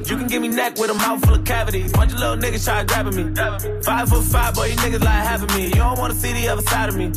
You 0.10 0.16
can 0.16 0.28
give 0.28 0.42
me 0.42 0.48
neck 0.48 0.78
with 0.78 0.90
a 0.90 0.94
mouth 0.94 1.24
full 1.26 1.36
of 1.36 1.44
cavities. 1.44 1.92
Bunch 1.92 2.14
of 2.14 2.20
little 2.20 2.38
niggas 2.38 2.64
try 2.64 2.86
grabbing 2.86 3.16
me. 3.18 3.36
Five 3.84 4.08
foot 4.08 4.24
five, 4.24 4.56
boy, 4.56 4.68
you 4.68 4.78
niggas 4.78 5.04
like 5.04 5.26
having 5.28 5.54
me. 5.58 5.68
You 5.68 5.76
don't 5.76 6.00
wanna 6.00 6.16
see 6.16 6.32
the 6.32 6.48
other 6.48 6.62
side 6.62 6.88
of 6.88 6.96
me. 6.96 7.12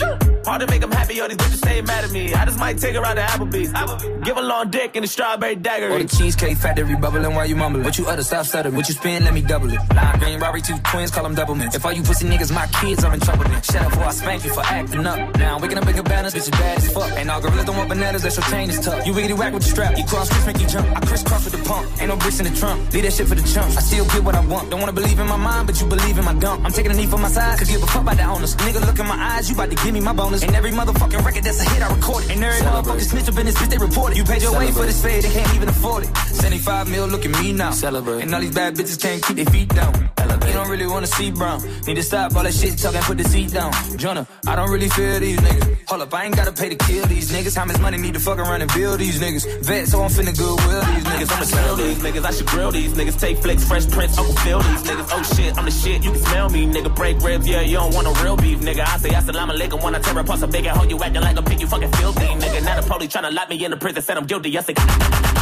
Hard 0.45 0.63
to 0.63 0.67
make 0.67 0.81
them 0.81 0.91
happy, 0.91 1.21
all 1.21 1.29
these 1.29 1.37
bitches 1.37 1.59
stay 1.59 1.81
mad 1.83 2.05
at 2.05 2.11
me. 2.11 2.35
I 2.35 2.45
just 2.45 2.59
might 2.59 2.79
take 2.79 2.97
her 2.97 3.05
out 3.05 3.15
to 3.15 3.21
Applebee's. 3.21 4.25
Give 4.25 4.37
a 4.37 4.43
long 4.43 4.71
dick 4.71 4.97
and 4.97 5.05
a 5.05 5.09
strawberry 5.09 5.55
dagger. 5.55 5.91
Or 5.91 5.99
the 5.99 6.09
cheesecake 6.09 6.57
factory 6.59 6.97
bubbling 6.97 7.35
while 7.35 7.47
you 7.47 7.55
mumbling. 7.55 7.85
What 7.85 7.99
you 7.99 8.07
utter, 8.07 8.25
stop 8.25 8.47
stuttering. 8.47 8.75
What 8.75 8.89
you 8.89 8.95
spin, 8.95 9.25
let 9.25 9.33
me 9.35 9.43
double 9.43 9.71
it. 9.71 9.79
Lime 9.95 10.19
green, 10.19 10.41
Robbie, 10.41 10.63
two 10.63 10.79
twins, 10.79 11.13
call 11.13 11.23
them 11.23 11.37
double 11.37 11.55
men. 11.55 11.69
If 11.73 11.85
all 11.85 11.93
you 11.93 12.03
pussy 12.03 12.27
niggas 12.27 12.53
my 12.53 12.67
kids, 12.81 13.05
I'm 13.05 13.13
in 13.13 13.21
trouble 13.21 13.45
then. 13.45 13.63
Shut 13.63 13.83
up 13.83 13.91
before 13.91 14.07
I 14.07 14.11
spank 14.11 14.45
you 14.45 14.53
for 14.53 14.63
acting 14.63 15.07
up. 15.07 15.37
Now 15.37 15.59
I'm 15.69 15.75
waking 15.75 15.83
up 15.85 15.87
bigger 15.87 16.03
banners, 16.03 16.33
bitch 16.33 16.49
is 16.49 16.51
bad 16.51 16.79
as 16.79 16.91
fuck. 16.91 17.13
Ain't 17.19 17.29
all 17.29 17.43
gorillas 17.43 17.67
don't 17.67 17.77
want 17.77 17.91
bananas, 17.91 18.23
that's 18.23 18.37
your 18.39 18.47
chain 18.47 18.71
is 18.71 18.81
tough. 18.81 19.07
You 19.07 19.13
wiggity 19.13 19.37
whack 19.37 19.53
with 19.53 19.65
the 19.65 19.69
strap, 19.69 19.99
you 19.99 20.05
cross 20.05 20.29
streets 20.29 20.47
make 20.47 20.61
you 20.61 20.67
jump. 20.67 20.89
I 20.97 21.01
crisscross 21.05 21.45
with 21.45 21.53
the 21.53 21.63
pump, 21.69 21.85
ain't 22.01 22.09
no 22.09 22.17
bricks 22.17 22.41
in 22.41 22.47
the 22.49 22.57
trunk. 22.59 22.91
Leave 22.95 23.03
that 23.03 23.13
shit 23.13 23.29
for 23.29 23.35
the 23.35 23.45
chumps. 23.45 23.77
I 23.77 23.81
still 23.81 24.07
get 24.07 24.25
what 24.25 24.35
I 24.35 24.41
want. 24.47 24.71
Don't 24.71 24.81
wanna 24.81 24.95
believe 24.95 25.19
in 25.19 25.27
my 25.27 25.37
mind, 25.37 25.67
but 25.67 25.79
you 25.79 25.87
believe 25.87 26.17
in 26.17 26.25
my 26.25 26.33
dump. 26.33 26.65
I'm 26.65 26.73
taking 26.73 26.91
a 26.91 26.95
knee 26.95 27.05
for 27.05 27.19
my 27.19 27.29
side, 27.29 27.59
cause 27.59 27.69
give 27.69 27.83
a 27.83 27.87
fuck 27.87 28.01
about 28.01 28.17
the 28.17 28.25
owners. 28.25 28.57
Nigga, 28.57 28.81
look 28.81 28.99
in 28.99 29.07
my 29.07 29.21
eyes, 29.37 29.51
you 29.51 29.57
about 29.57 29.69
to 29.69 29.77
give 29.77 29.93
me 29.93 30.01
my 30.01 30.15
bonus. 30.15 30.43
And 30.43 30.57
every 30.57 30.71
motherfucking 30.71 31.23
record 31.23 31.45
that's 31.45 31.61
a 31.61 31.69
hit, 31.69 31.83
I 31.83 31.95
record 31.95 32.25
it. 32.25 32.31
And 32.31 32.43
every 32.43 32.65
motherfucking 32.65 33.09
snitch 33.11 33.29
up 33.29 33.37
in 33.37 33.45
this 33.45 33.57
bitch, 33.57 33.69
they 33.69 33.79
report 33.79 34.13
it. 34.13 34.17
You 34.17 34.25
paid 34.25 34.41
your 34.41 34.57
way 34.57 34.73
for 34.73 34.87
this 34.87 35.03
fade, 35.03 35.23
they 35.23 35.31
can't 35.31 35.55
even 35.55 35.69
afford 35.69 36.05
it. 36.05 36.17
75 36.17 36.89
mil, 36.89 37.07
look 37.09 37.27
at 37.27 37.43
me 37.43 37.53
now. 37.53 37.73
Celebrate. 37.73 38.23
And 38.23 38.35
all 38.35 38.41
these 38.41 38.55
bad 38.55 38.75
bitches 38.75 38.99
can't 38.99 39.23
keep 39.23 39.37
their 39.37 39.53
feet 39.53 39.69
down. 39.69 40.18
Elevate. 40.49 40.69
don't 40.69 40.71
really 40.71 40.87
wanna 40.87 41.07
see 41.07 41.31
brown. 41.31 41.63
Need 41.87 41.95
to 41.95 42.03
stop 42.03 42.35
all 42.37 42.43
that 42.43 42.53
shit 42.53 42.79
talking, 42.79 43.01
put 43.03 43.19
the 43.19 43.25
seat 43.25 43.53
down. 43.53 43.73
Joyner, 43.97 44.27
I 44.47 44.57
don't 44.57 44.71
really 44.71 44.89
feel 44.89 45.21
these 45.21 45.39
niggas. 45.39 45.89
Hold 45.89 46.03
up, 46.03 46.15
I 46.15 46.25
ain't 46.25 46.37
gotta 46.37 46.53
pay 46.53 46.69
to 46.69 46.77
kill 46.77 47.07
these 47.07 47.31
niggas. 47.33 47.57
How 47.57 47.65
much 47.65 47.81
money 47.81 47.99
need 47.99 48.15
to 48.15 48.21
fuck 48.21 48.39
around 48.39 48.61
and 48.63 48.73
build 48.75 49.01
these 49.01 49.19
niggas? 49.21 49.45
Vet, 49.65 49.89
so 49.89 50.03
I'm 50.03 50.11
finna 50.11 50.37
goodwill 50.37 50.83
these 50.93 51.05
niggas. 51.05 51.33
I'ma 51.33 51.45
smell 51.45 51.77
these 51.77 51.99
niggas. 51.99 52.25
I 52.25 52.31
should 52.33 52.47
grill 52.47 52.71
these 52.71 52.93
niggas. 52.95 53.19
Take 53.19 53.39
flicks, 53.39 53.65
fresh 53.65 53.87
prints, 53.89 54.19
Uncle 54.19 54.35
Phil 54.37 54.61
these 54.61 54.83
niggas. 54.83 55.09
Oh 55.11 55.23
shit, 55.35 55.57
I'm 55.57 55.65
the 55.65 55.71
shit. 55.71 56.05
You 56.05 56.13
can 56.13 56.21
smell 56.21 56.51
me, 56.51 56.67
nigga. 56.67 56.95
Break 56.95 57.21
ribs, 57.21 57.47
yeah, 57.49 57.63
you 57.63 57.77
don't 57.77 57.95
want 57.95 58.07
a 58.07 58.23
real 58.23 58.37
beef, 58.37 58.61
nigga. 58.61 58.81
I 58.87 58.99
say 58.99 59.11
assalamu 59.11 59.53
alaikum 59.57 59.83
when 59.83 59.95
I 59.95 60.01
tear 60.01 60.19
apart 60.19 60.43
a 60.43 60.47
big 60.47 60.67
hoe. 60.67 60.85
You 60.85 60.99
acting 61.03 61.23
like 61.23 61.37
a 61.37 61.43
pig, 61.43 61.61
you 61.61 61.67
fucking 61.67 61.93
filthy, 61.93 62.27
nigga. 62.27 62.65
Now 62.65 62.81
the 62.81 62.87
police 62.87 63.13
tryna 63.13 63.33
lock 63.33 63.49
me 63.49 63.65
in 63.65 63.71
the 63.71 63.77
prison, 63.77 64.03
said 64.03 64.17
I'm 64.17 64.27
guilty. 64.27 64.51
Yes, 64.51 64.67
they 64.67 64.75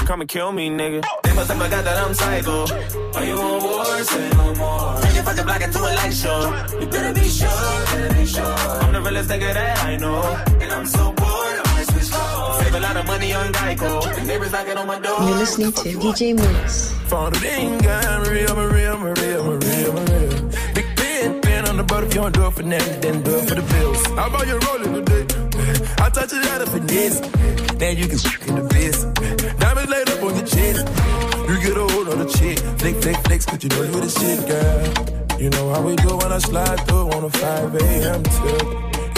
come 0.07 0.21
and 0.21 0.29
kill 0.29 0.53
me, 0.53 0.71
nigga. 0.71 1.05
They 1.25 1.35
must 1.35 1.51
have 1.51 1.61
forgot 1.61 1.85
that 1.85 1.99
I'm 1.99 2.14
psycho. 2.14 2.62
Are 3.16 3.25
you 3.25 3.37
on 3.38 3.62
war? 3.62 3.85
Say 4.05 4.31
no 4.31 4.55
more. 4.55 5.01
Take 5.03 5.16
it 5.16 5.25
fucking 5.25 5.45
black 5.45 5.62
into 5.62 5.79
a 5.81 5.90
light 5.99 6.14
show. 6.14 6.40
You 6.81 6.87
better 6.87 7.12
be 7.12 7.27
sure, 7.27 7.49
better 7.90 8.14
be 8.14 8.27
sure. 8.27 8.55
I'm 8.83 8.92
the 8.92 9.01
realest 9.01 9.29
nigga 9.31 9.53
that 9.53 9.85
I 9.85 9.97
know. 9.97 10.23
And 10.62 10.73
I'm 10.73 10.87
so 10.87 11.12
bored, 11.12 11.57
I 11.61 11.73
might 11.75 11.87
switch 11.90 12.11
laws. 12.12 12.62
Save 12.62 12.75
a 12.75 12.81
lot 12.81 12.97
of 12.97 13.07
money 13.07 13.33
on 13.35 13.53
Geico. 13.53 14.19
And 14.19 14.27
neighbors 14.29 14.53
knocking 14.53 14.77
on 14.79 14.87
my 14.87 15.01
door. 15.01 15.19
You're 15.21 15.38
listening 15.38 15.73
to 15.73 15.83
DJ 15.83 16.37
Mouss. 16.37 16.92
For 17.11 17.31
the 17.31 17.40
ding, 17.40 17.79
Maria, 17.79 18.55
Maria, 18.55 18.97
Maria, 18.97 19.42
Maria, 19.42 19.92
Maria. 19.92 20.42
Big 20.75 20.87
pen, 20.97 21.40
pen 21.40 21.69
on 21.69 21.77
the 21.77 21.85
butt 21.85 22.05
if 22.05 22.14
you 22.14 22.21
don't 22.21 22.35
do 22.35 22.47
it 22.47 22.53
for 22.53 22.62
nothing, 22.62 23.01
then 23.01 23.23
do 23.23 23.37
it 23.38 23.49
for 23.49 23.55
the 23.57 23.62
bills. 23.62 24.07
How 24.19 24.29
about 24.29 24.47
you 24.47 24.59
rolling 24.59 25.05
today? 25.05 25.36
I 25.98 26.11
touch 26.11 26.32
it 26.32 26.46
out 26.46 26.62
of 26.62 26.68
finesse. 26.68 27.20
Then 27.76 27.96
you 27.96 28.06
can 28.06 28.18
in 28.48 28.54
the 28.56 28.66
best. 28.70 29.00
Diamonds 29.59 29.90
laid 29.90 30.09
up 30.11 30.22
on 30.22 30.35
your 30.37 30.46
chest. 30.46 30.87
You 31.48 31.61
get 31.61 31.76
a 31.76 31.87
hold 31.92 32.09
on 32.09 32.18
the 32.18 32.28
chick. 32.38 32.59
Flick, 32.78 32.96
flick, 33.02 33.16
flex, 33.26 33.46
cause 33.46 33.62
you 33.62 33.70
know 33.70 33.82
you 33.82 34.00
the 34.00 34.09
shit, 34.09 34.40
girl. 34.48 35.40
You 35.40 35.50
know 35.50 35.70
how 35.72 35.82
we 35.82 35.96
do 35.96 36.16
when 36.16 36.32
I 36.32 36.38
slide 36.38 36.80
through 36.87 37.11
on 37.11 37.24
a 37.24 37.30
5 37.30 37.74
a.m. 37.74 38.22
tip. 38.22 38.62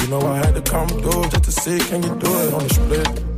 You 0.00 0.08
know 0.08 0.20
I 0.20 0.36
had 0.38 0.54
to 0.54 0.62
come 0.62 0.88
through 0.88 1.28
just 1.30 1.44
to 1.44 1.52
see, 1.52 1.78
can 1.78 2.02
you 2.02 2.14
do 2.16 2.30
it 2.42 2.54
on 2.54 2.62
the 2.66 2.74
split? 2.74 3.28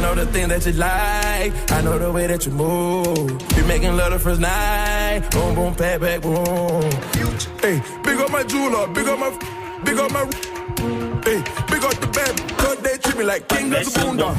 know 0.00 0.14
the 0.14 0.26
thing 0.32 0.48
that 0.48 0.64
you 0.64 0.72
like. 0.72 1.52
I 1.70 1.82
know 1.82 1.98
the 1.98 2.10
way 2.10 2.26
that 2.26 2.46
you 2.46 2.52
move. 2.52 3.30
You 3.56 3.64
making 3.64 3.96
love 3.96 4.12
the 4.12 4.18
first 4.18 4.40
night. 4.40 5.28
Boom, 5.30 5.54
boom, 5.54 5.74
pat, 5.74 6.00
back, 6.00 6.22
boom. 6.22 6.90
Hey, 7.60 7.82
big 8.02 8.18
up 8.18 8.30
my 8.30 8.42
jeweler. 8.44 8.86
Big 8.88 9.06
up 9.06 9.18
my, 9.18 9.30
big 9.84 9.98
up 9.98 10.10
my. 10.12 10.24
Hey, 11.24 11.42
big 11.70 11.84
up 11.84 11.94
the 12.00 12.06
bed. 12.12 12.34
Cause 12.58 12.78
they 12.78 12.96
treat 12.98 13.16
me 13.18 13.24
like 13.24 13.48
king 13.48 13.72
of 13.72 13.84
the 13.84 13.90
boondog. 14.00 14.36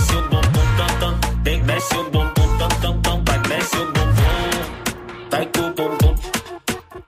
Messi 0.00 0.30
boom 0.30 0.46
boom 0.54 0.68
dum 0.78 0.92
dum. 1.00 1.14
Big 1.44 1.62
Messi 1.62 2.12
boom 2.12 2.32
boom 2.34 2.58
dum 2.58 2.70
dum 2.82 3.02
dum 3.02 3.24
like 3.24 3.42
Messi 3.50 3.80
boom 3.94 4.10
boom. 4.16 5.30
Like 5.32 5.52
boom 5.52 5.74
boom 5.74 5.98
boom. 5.98 6.14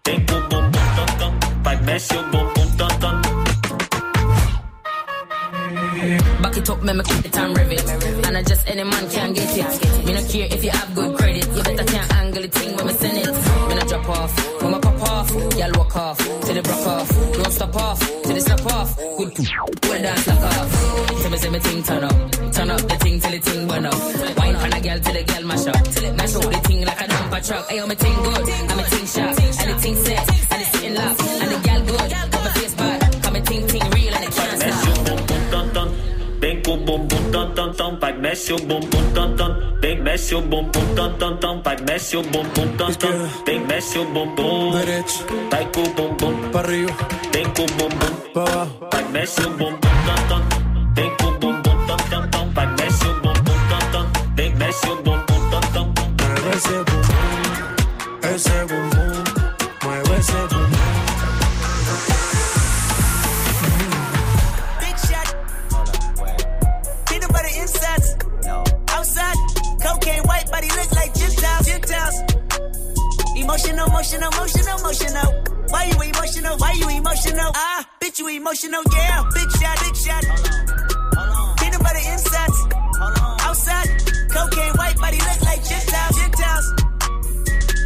Big 0.04 0.26
boom 0.26 0.48
boom 0.48 0.64
boom 0.72 0.88
dum 0.96 1.10
dum 1.18 1.32
like 1.64 1.80
Messi 1.82 2.18
boom 2.32 2.46
boom 2.54 2.68
dum 2.76 2.92
dum. 3.00 3.22
Back 6.42 6.56
it 6.56 6.70
up, 6.70 6.82
make 6.82 6.96
me 6.96 7.02
keep 7.04 7.24
it 7.24 7.38
and 7.38 7.56
rev 7.56 7.72
it. 7.72 8.26
And 8.26 8.36
I 8.36 8.42
just 8.42 8.68
any 8.68 8.84
man 8.84 9.10
can 9.10 9.32
get 9.32 9.56
it. 9.56 10.04
Me 10.04 10.12
no 10.12 10.22
care 10.28 10.48
if 10.50 10.64
you 10.64 10.70
have 10.70 10.94
good 10.94 11.16
credit. 11.16 11.46
You 11.56 11.62
better 11.62 11.84
can't 11.84 12.12
angle 12.14 12.42
the 12.42 12.48
thing 12.48 12.76
when 12.76 12.86
me 12.86 12.92
send 12.94 13.18
it. 13.18 13.32
Me 13.68 13.74
no 13.74 13.86
drop 13.86 14.08
off, 14.08 14.62
when 14.62 14.72
me 14.72 14.78
pop 14.80 14.81
off, 15.02 15.30
y'all 15.56 15.72
walk 15.76 15.96
off 15.96 16.18
till 16.18 16.54
the 16.54 16.62
broke 16.62 16.86
off. 16.86 17.08
Don't 17.32 17.52
stop 17.52 17.76
off 17.76 18.00
till 18.00 18.34
the 18.34 18.40
snap 18.40 18.66
off. 18.66 18.96
Good 18.96 19.34
to 19.36 19.42
well 19.88 20.02
dance 20.02 20.26
lock 20.26 20.40
off. 20.40 21.22
Tell 21.22 21.30
me 21.30 21.36
say 21.38 21.50
me 21.50 21.58
thing 21.58 21.82
turn 21.82 22.04
up, 22.04 22.32
turn 22.52 22.70
up 22.70 22.80
the 22.80 22.96
thing 23.02 23.20
till 23.20 23.30
the 23.30 23.38
thing 23.38 23.68
burn 23.68 23.86
up. 23.86 24.38
Wine 24.38 24.56
on 24.56 24.72
a 24.72 24.80
girl 24.80 24.98
till 25.00 25.14
the 25.14 25.22
girl 25.24 25.44
mash 25.46 25.66
up. 25.66 26.16
Mash 26.16 26.34
up 26.34 26.42
the 26.42 26.60
thing 26.68 26.84
like 26.84 27.00
a 27.00 27.04
dumper 27.04 27.46
truck. 27.46 27.68
Ayo 27.68 27.88
me 27.88 27.94
thing 27.94 28.16
good, 28.22 28.48
and 28.48 28.76
me 28.76 28.84
thing 28.92 29.06
sharp, 29.06 29.38
and 29.38 29.70
the 29.70 29.74
thing 29.82 29.96
set, 29.96 30.18
and 30.52 30.60
the 30.60 30.66
sitting 30.72 30.94
lock, 30.94 31.20
and 31.42 31.50
the 31.52 31.58
girl 31.66 31.80
good. 31.86 32.10
Got 32.32 32.44
my 32.44 32.52
face 32.52 32.74
bad, 32.74 33.22
come 33.22 33.32
me 33.34 33.40
thing 33.40 33.66
thing 33.68 33.90
real 33.90 34.14
and 34.14 34.24
it 34.24 34.32
can't 34.32 34.58
stop. 34.60 35.50
dun 35.50 35.72
dun. 35.74 35.88
Big 36.40 36.64
boom 36.64 36.84
boom 36.84 37.08
boom 37.08 37.30
dun 37.30 37.54
dun 37.54 37.76
dun 37.76 38.00
like 38.00 38.16
Messi 38.16 38.56
boom 38.68 38.88
boom 38.90 39.61
dun 40.16 40.42
dun. 40.42 40.42
Big 40.42 40.42
Messi 40.42 40.50
boom 40.50 40.70
boom 40.72 40.94
dun 40.94 41.18
dun 41.18 41.40
dun 41.40 41.62
like 41.64 41.80
Messi 41.86 42.22
boom 42.32 42.46
boom 42.54 42.76
dun 42.76 42.92
dun. 43.00 43.28
Big 43.46 43.60
Messi 43.68 44.04
boom 44.14 44.34
boom. 44.36 44.72
Like 45.50 45.72
boom 45.72 45.92
boom 45.96 46.16
boom. 46.16 46.52
Pa' 46.52 46.60
arriba. 46.60 46.92
Big 47.32 47.54
boom 47.54 47.68
boom 47.78 47.90
boom. 47.98 48.14
Pa' 48.34 48.42
abajo. 48.42 48.92
Like 48.92 49.08
Messi 49.12 49.44
boom 49.58 49.74
boom 49.80 49.96
dun 50.06 50.20
dun. 50.28 50.42
Big 50.94 51.12
boom 51.18 51.40
boom 51.40 51.62
boom 51.62 51.78
dun 51.86 51.98
dun 52.10 52.30
dun 52.30 52.54
like 52.54 52.72
Messi 52.78 53.08
boom 53.22 53.36
boom 53.44 53.60
dun 53.70 53.84
dun. 53.92 54.06
Big 54.36 54.54
Messi 54.56 54.90
boom 55.04 55.20
boom 55.26 55.42
dun 55.50 55.64
dun. 55.74 55.86
Mueve 56.18 56.56
ese 56.56 56.76
boom 56.88 57.02
boom, 57.08 57.42
ese 58.34 58.56
Emotional, 74.02 74.32
emotional, 74.32 74.78
emotional. 74.80 75.44
Why 75.68 75.84
you 75.84 76.02
emotional? 76.02 76.56
Why 76.58 76.72
you 76.72 76.88
emotional? 76.88 77.52
Ah, 77.54 77.88
bitch, 78.00 78.18
you 78.18 78.26
emotional, 78.30 78.82
yeah. 78.90 79.22
Big 79.32 79.48
shot, 79.52 79.78
big 79.78 79.94
shot. 79.94 80.24
Peanut 81.60 81.78
butter 81.78 82.02
insides. 82.10 82.58
Outside. 83.46 83.86
Cocaine 84.28 84.74
white 84.74 84.96
body 84.98 85.18
look 85.18 85.40
like 85.42 85.62
Gentiles. 85.62 86.18
Gentiles. 86.18 86.66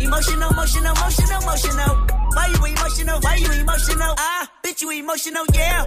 Emotional, 0.00 0.50
emotional, 0.52 0.94
emotional, 0.96 1.42
emotional. 1.42 1.94
Why 2.33 2.46
you 2.48 2.64
emotional? 2.64 3.20
Why 3.20 3.35
you 3.37 3.52
emotional? 3.61 4.14
Ah, 4.16 4.50
bitch, 4.64 4.81
you 4.81 4.90
emotional, 4.92 5.44
yeah. 5.52 5.85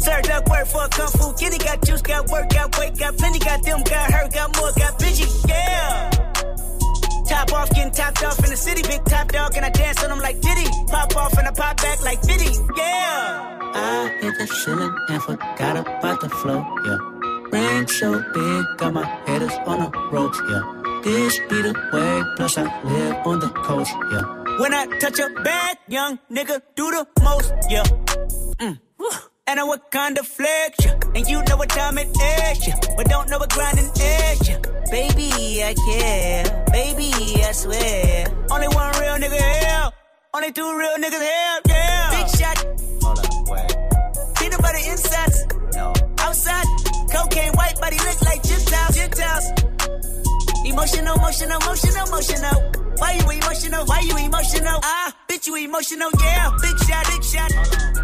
Served 0.00 0.30
up 0.30 0.48
work 0.48 0.66
for 0.66 0.84
a 0.84 0.88
kung 0.88 1.12
fu 1.12 1.34
kitty. 1.34 1.58
Got 1.58 1.84
juice, 1.84 2.00
got 2.00 2.26
work, 2.30 2.48
got 2.48 2.78
weight, 2.78 2.98
got 2.98 3.18
plenty. 3.18 3.38
Got 3.38 3.62
them, 3.64 3.82
got 3.82 4.12
hurt, 4.14 4.32
got 4.32 4.56
more, 4.56 4.72
got 4.72 4.98
bitchy, 4.98 5.28
yeah. 5.46 6.27
Top 7.28 7.52
off, 7.52 7.70
getting 7.70 7.92
topped 7.92 8.24
off 8.24 8.38
in 8.38 8.50
the 8.50 8.56
city. 8.56 8.82
Big 8.82 9.04
top 9.04 9.30
dog, 9.30 9.56
and 9.56 9.64
I 9.64 9.70
dance 9.70 10.02
on 10.02 10.10
them 10.10 10.20
like 10.20 10.40
Diddy. 10.40 10.66
Pop 10.88 11.14
off 11.16 11.36
and 11.38 11.46
I 11.46 11.50
pop 11.50 11.76
back 11.76 12.02
like 12.02 12.20
Diddy, 12.22 12.52
yeah. 12.76 13.58
I 13.74 14.18
hit 14.20 14.34
the 14.38 14.46
ceiling 14.46 14.96
and 15.08 15.22
forgot 15.22 15.76
about 15.76 16.20
the 16.20 16.28
flow, 16.30 16.64
yeah. 16.86 16.98
Rain 17.52 17.86
so 17.86 18.22
big, 18.32 18.64
got 18.78 18.92
my 18.94 19.04
haters 19.26 19.52
on 19.66 19.90
the 19.90 19.98
ropes, 20.10 20.40
yeah. 20.50 20.64
This 21.04 21.38
be 21.48 21.62
the 21.62 21.74
way, 21.92 22.22
plus 22.36 22.58
I 22.58 22.64
live 22.84 23.26
on 23.26 23.40
the 23.40 23.48
coast, 23.48 23.92
yeah. 24.10 24.58
When 24.58 24.74
I 24.74 24.86
touch 24.98 25.18
a 25.20 25.28
bad 25.44 25.78
young 25.86 26.18
nigga, 26.30 26.60
do 26.76 26.90
the 26.90 27.06
most, 27.22 27.52
yeah. 27.70 27.84
Mm. 28.58 28.78
And 29.48 29.58
I 29.58 29.64
what 29.64 29.90
kind 29.90 30.18
of 30.18 30.26
flex, 30.26 30.84
yeah. 30.84 31.00
And 31.14 31.26
you 31.26 31.42
know 31.42 31.56
what 31.56 31.70
time 31.70 31.96
it 31.96 32.08
is, 32.08 32.68
yeah. 32.68 32.76
But 32.98 33.08
don't 33.08 33.30
know 33.30 33.38
what 33.38 33.48
grinding 33.48 33.86
is, 33.86 34.46
yeah. 34.46 34.60
Baby, 34.90 35.64
I 35.64 35.72
care. 35.72 36.64
Baby, 36.70 37.08
I 37.42 37.52
swear. 37.52 38.26
Only 38.50 38.68
one 38.68 38.92
real 39.00 39.16
nigga 39.16 39.40
here. 39.40 39.90
Only 40.34 40.52
two 40.52 40.68
real 40.76 40.96
niggas 41.00 41.24
here, 41.24 41.60
yeah. 41.66 42.10
Big 42.12 42.28
shot. 42.36 42.58
Hold 43.00 43.18
up, 43.20 43.48
wait. 43.48 43.72
Peanut 44.36 44.60
butter 44.60 44.84
insides. 44.84 45.46
No. 45.72 45.94
Outside. 46.18 46.66
Cocaine 47.10 47.52
white 47.54 47.80
body 47.80 47.96
look 48.04 48.20
like 48.28 48.42
Gentiles. 48.42 48.96
Gentiles. 48.96 49.46
Emotional, 50.66 51.16
emotional, 51.16 51.56
emotional, 51.62 52.06
emotional. 52.06 52.72
Why 52.98 53.12
you 53.12 53.30
emotional? 53.30 53.86
Why 53.86 54.00
you 54.00 54.16
emotional? 54.18 54.78
Ah, 54.82 55.16
bitch, 55.26 55.46
you 55.46 55.56
emotional, 55.56 56.10
yeah. 56.20 56.50
Big 56.60 56.76
shot, 56.84 57.06
big 57.06 57.24
shot. 57.24 57.97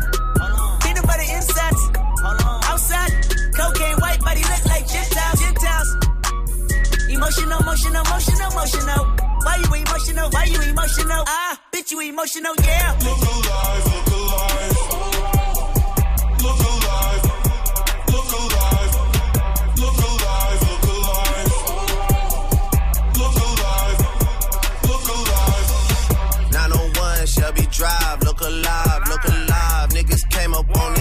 Peanut 1.15 1.27
butter 1.27 1.37
insides. 1.37 1.91
Outside. 2.65 3.13
Cocaine 3.55 3.97
white 4.01 4.21
body 4.21 4.43
look 4.43 4.65
like 4.67 4.87
Gentiles. 4.89 5.41
Gentiles. 5.41 5.97
Emotional, 7.11 7.61
emotional, 7.61 8.05
emotional, 8.05 8.51
emotional. 8.51 9.07
Why 9.45 9.57
you 9.57 9.75
emotional? 9.75 10.31
Why 10.31 10.45
you 10.45 10.61
emotional? 10.63 11.25
Ah, 11.27 11.61
bitch, 11.73 11.91
you 11.93 12.01
emotional, 12.01 12.55
yeah. 12.65 12.93
Look 13.05 13.23
alive, 13.23 13.85
look 13.93 14.07
alive. 14.17 14.77
Look 16.43 16.61
alive. 16.71 17.25
Look 18.09 18.33
alive. 18.41 18.95
Look 19.77 19.99
alive, 20.09 20.61
look 20.69 20.87
alive. 20.95 21.51
Look 23.19 23.37
alive. 23.45 24.01
Look 24.89 25.07
alive. 25.15 25.69
901 26.51 27.27
Shelby 27.27 27.67
Drive, 27.71 28.23
look 28.23 28.41
alive. 28.41 28.94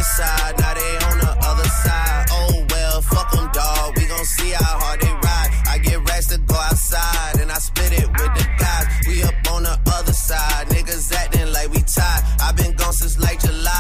Side, 0.04 0.60
now 0.60 0.74
they 0.74 0.96
on 1.10 1.18
the 1.20 1.34
other 1.50 1.70
side. 1.84 2.26
Oh 2.32 2.66
well, 2.70 3.02
fuck 3.02 3.32
them, 3.32 3.50
dog. 3.52 3.98
We 3.98 4.06
gon' 4.06 4.26
see 4.26 4.52
how 4.52 4.80
hard 4.84 5.00
they 5.02 5.12
ride. 5.12 5.50
I 5.68 5.78
get 5.80 5.98
racks 6.10 6.28
to 6.28 6.38
go 6.40 6.56
outside, 6.56 7.40
and 7.42 7.52
I 7.52 7.60
split 7.60 7.94
it 7.94 8.08
with 8.08 8.34
the 8.38 8.46
guys. 8.60 8.86
We 9.08 9.24
up 9.24 9.36
on 9.52 9.64
the 9.64 9.80
other 9.96 10.14
side, 10.14 10.68
niggas 10.68 11.12
acting 11.14 11.52
like 11.52 11.70
we 11.72 11.82
tied. 11.82 12.22
i 12.42 12.52
been 12.52 12.74
gone 12.76 12.94
since 12.94 13.18
like 13.20 13.40
July, 13.40 13.73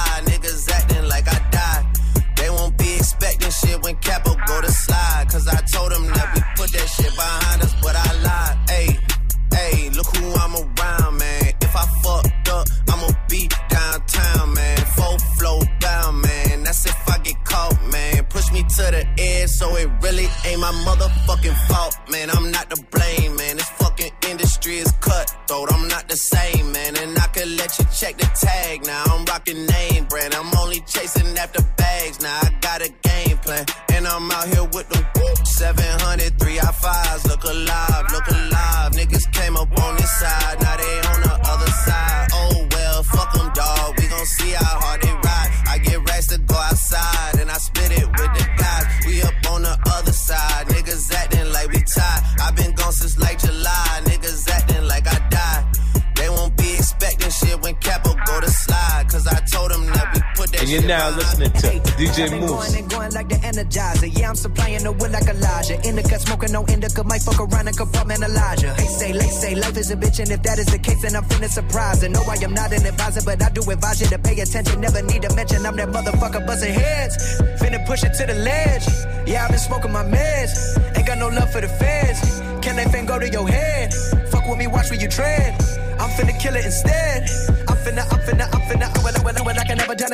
DJ 62.04 62.28
Mouss. 62.40 62.52
Going 62.52 62.76
and 62.84 62.90
going 62.92 63.12
like 63.14 63.30
the 63.30 63.36
energizer. 63.36 64.12
Yeah, 64.12 64.30
I'm 64.30 64.36
supplying 64.36 64.84
the 64.84 64.92
wood 64.92 65.12
like 65.12 65.28
Elijah. 65.28 65.80
Indica 65.88 66.20
smoking 66.20 66.52
no 66.52 66.66
indica. 66.66 67.04
Might 67.04 67.22
fuck 67.22 67.40
around 67.40 67.68
and 67.68 68.24
Elijah. 68.24 68.76
They 68.78 68.88
say, 68.92 69.12
they 69.14 69.32
say 69.32 69.56
life 69.56 69.78
is 69.78 69.90
a 69.92 69.96
bitch. 69.96 70.20
And 70.20 70.30
if 70.32 70.44
that 70.44 70.60
is 70.60 70.68
the 70.68 70.80
case, 70.80 71.02
then 71.02 71.16
I'm 71.16 71.24
finna 71.24 71.48
surprise. 71.48 72.04
And 72.04 72.14
no, 72.14 72.22
I 72.28 72.36
am 72.44 72.54
not 72.54 72.74
an 72.74 72.86
advisor, 72.86 73.22
but 73.24 73.42
I 73.42 73.50
do 73.50 73.62
advise 73.72 74.02
you 74.02 74.08
to 74.08 74.20
pay 74.20 74.38
attention. 74.40 74.82
Never 74.82 75.02
need 75.02 75.22
to 75.22 75.34
mention 75.36 75.66
I'm 75.66 75.78
that 75.78 75.90
motherfucker 75.90 76.46
busting 76.46 76.74
heads. 76.74 77.16
Finna 77.62 77.86
push 77.88 78.04
it 78.04 78.14
to 78.20 78.26
the 78.28 78.36
ledge. 78.36 78.84
Yeah, 79.26 79.46
I've 79.46 79.52
been 79.52 79.60
smoking 79.60 79.94
my 79.94 80.04
meds. 80.04 80.52
Ain't 80.98 81.08
got 81.08 81.18
no 81.18 81.30
love 81.30 81.52
for 81.52 81.62
the 81.62 81.70
feds. 81.70 82.42
Can 82.60 82.76
they 82.76 82.86
fin 82.92 83.06
go 83.06 83.18
to 83.18 83.30
your 83.30 83.48
head? 83.48 83.94
Fuck 84.28 84.48
with 84.48 84.58
me, 84.58 84.68
watch 84.68 84.90
where 84.90 85.00
you 85.00 85.08
tread. 85.08 85.56
I'm 86.00 86.10
finna 86.20 86.38
kill 86.38 86.56
it 86.56 86.66
instead. 86.66 87.24
I'm 87.70 87.78
finna, 87.80 88.04
I'm 88.12 88.20
finna, 88.28 88.46
I'm 88.52 88.62
finna. 88.68 88.92
I 88.92 89.04
will, 89.04 89.23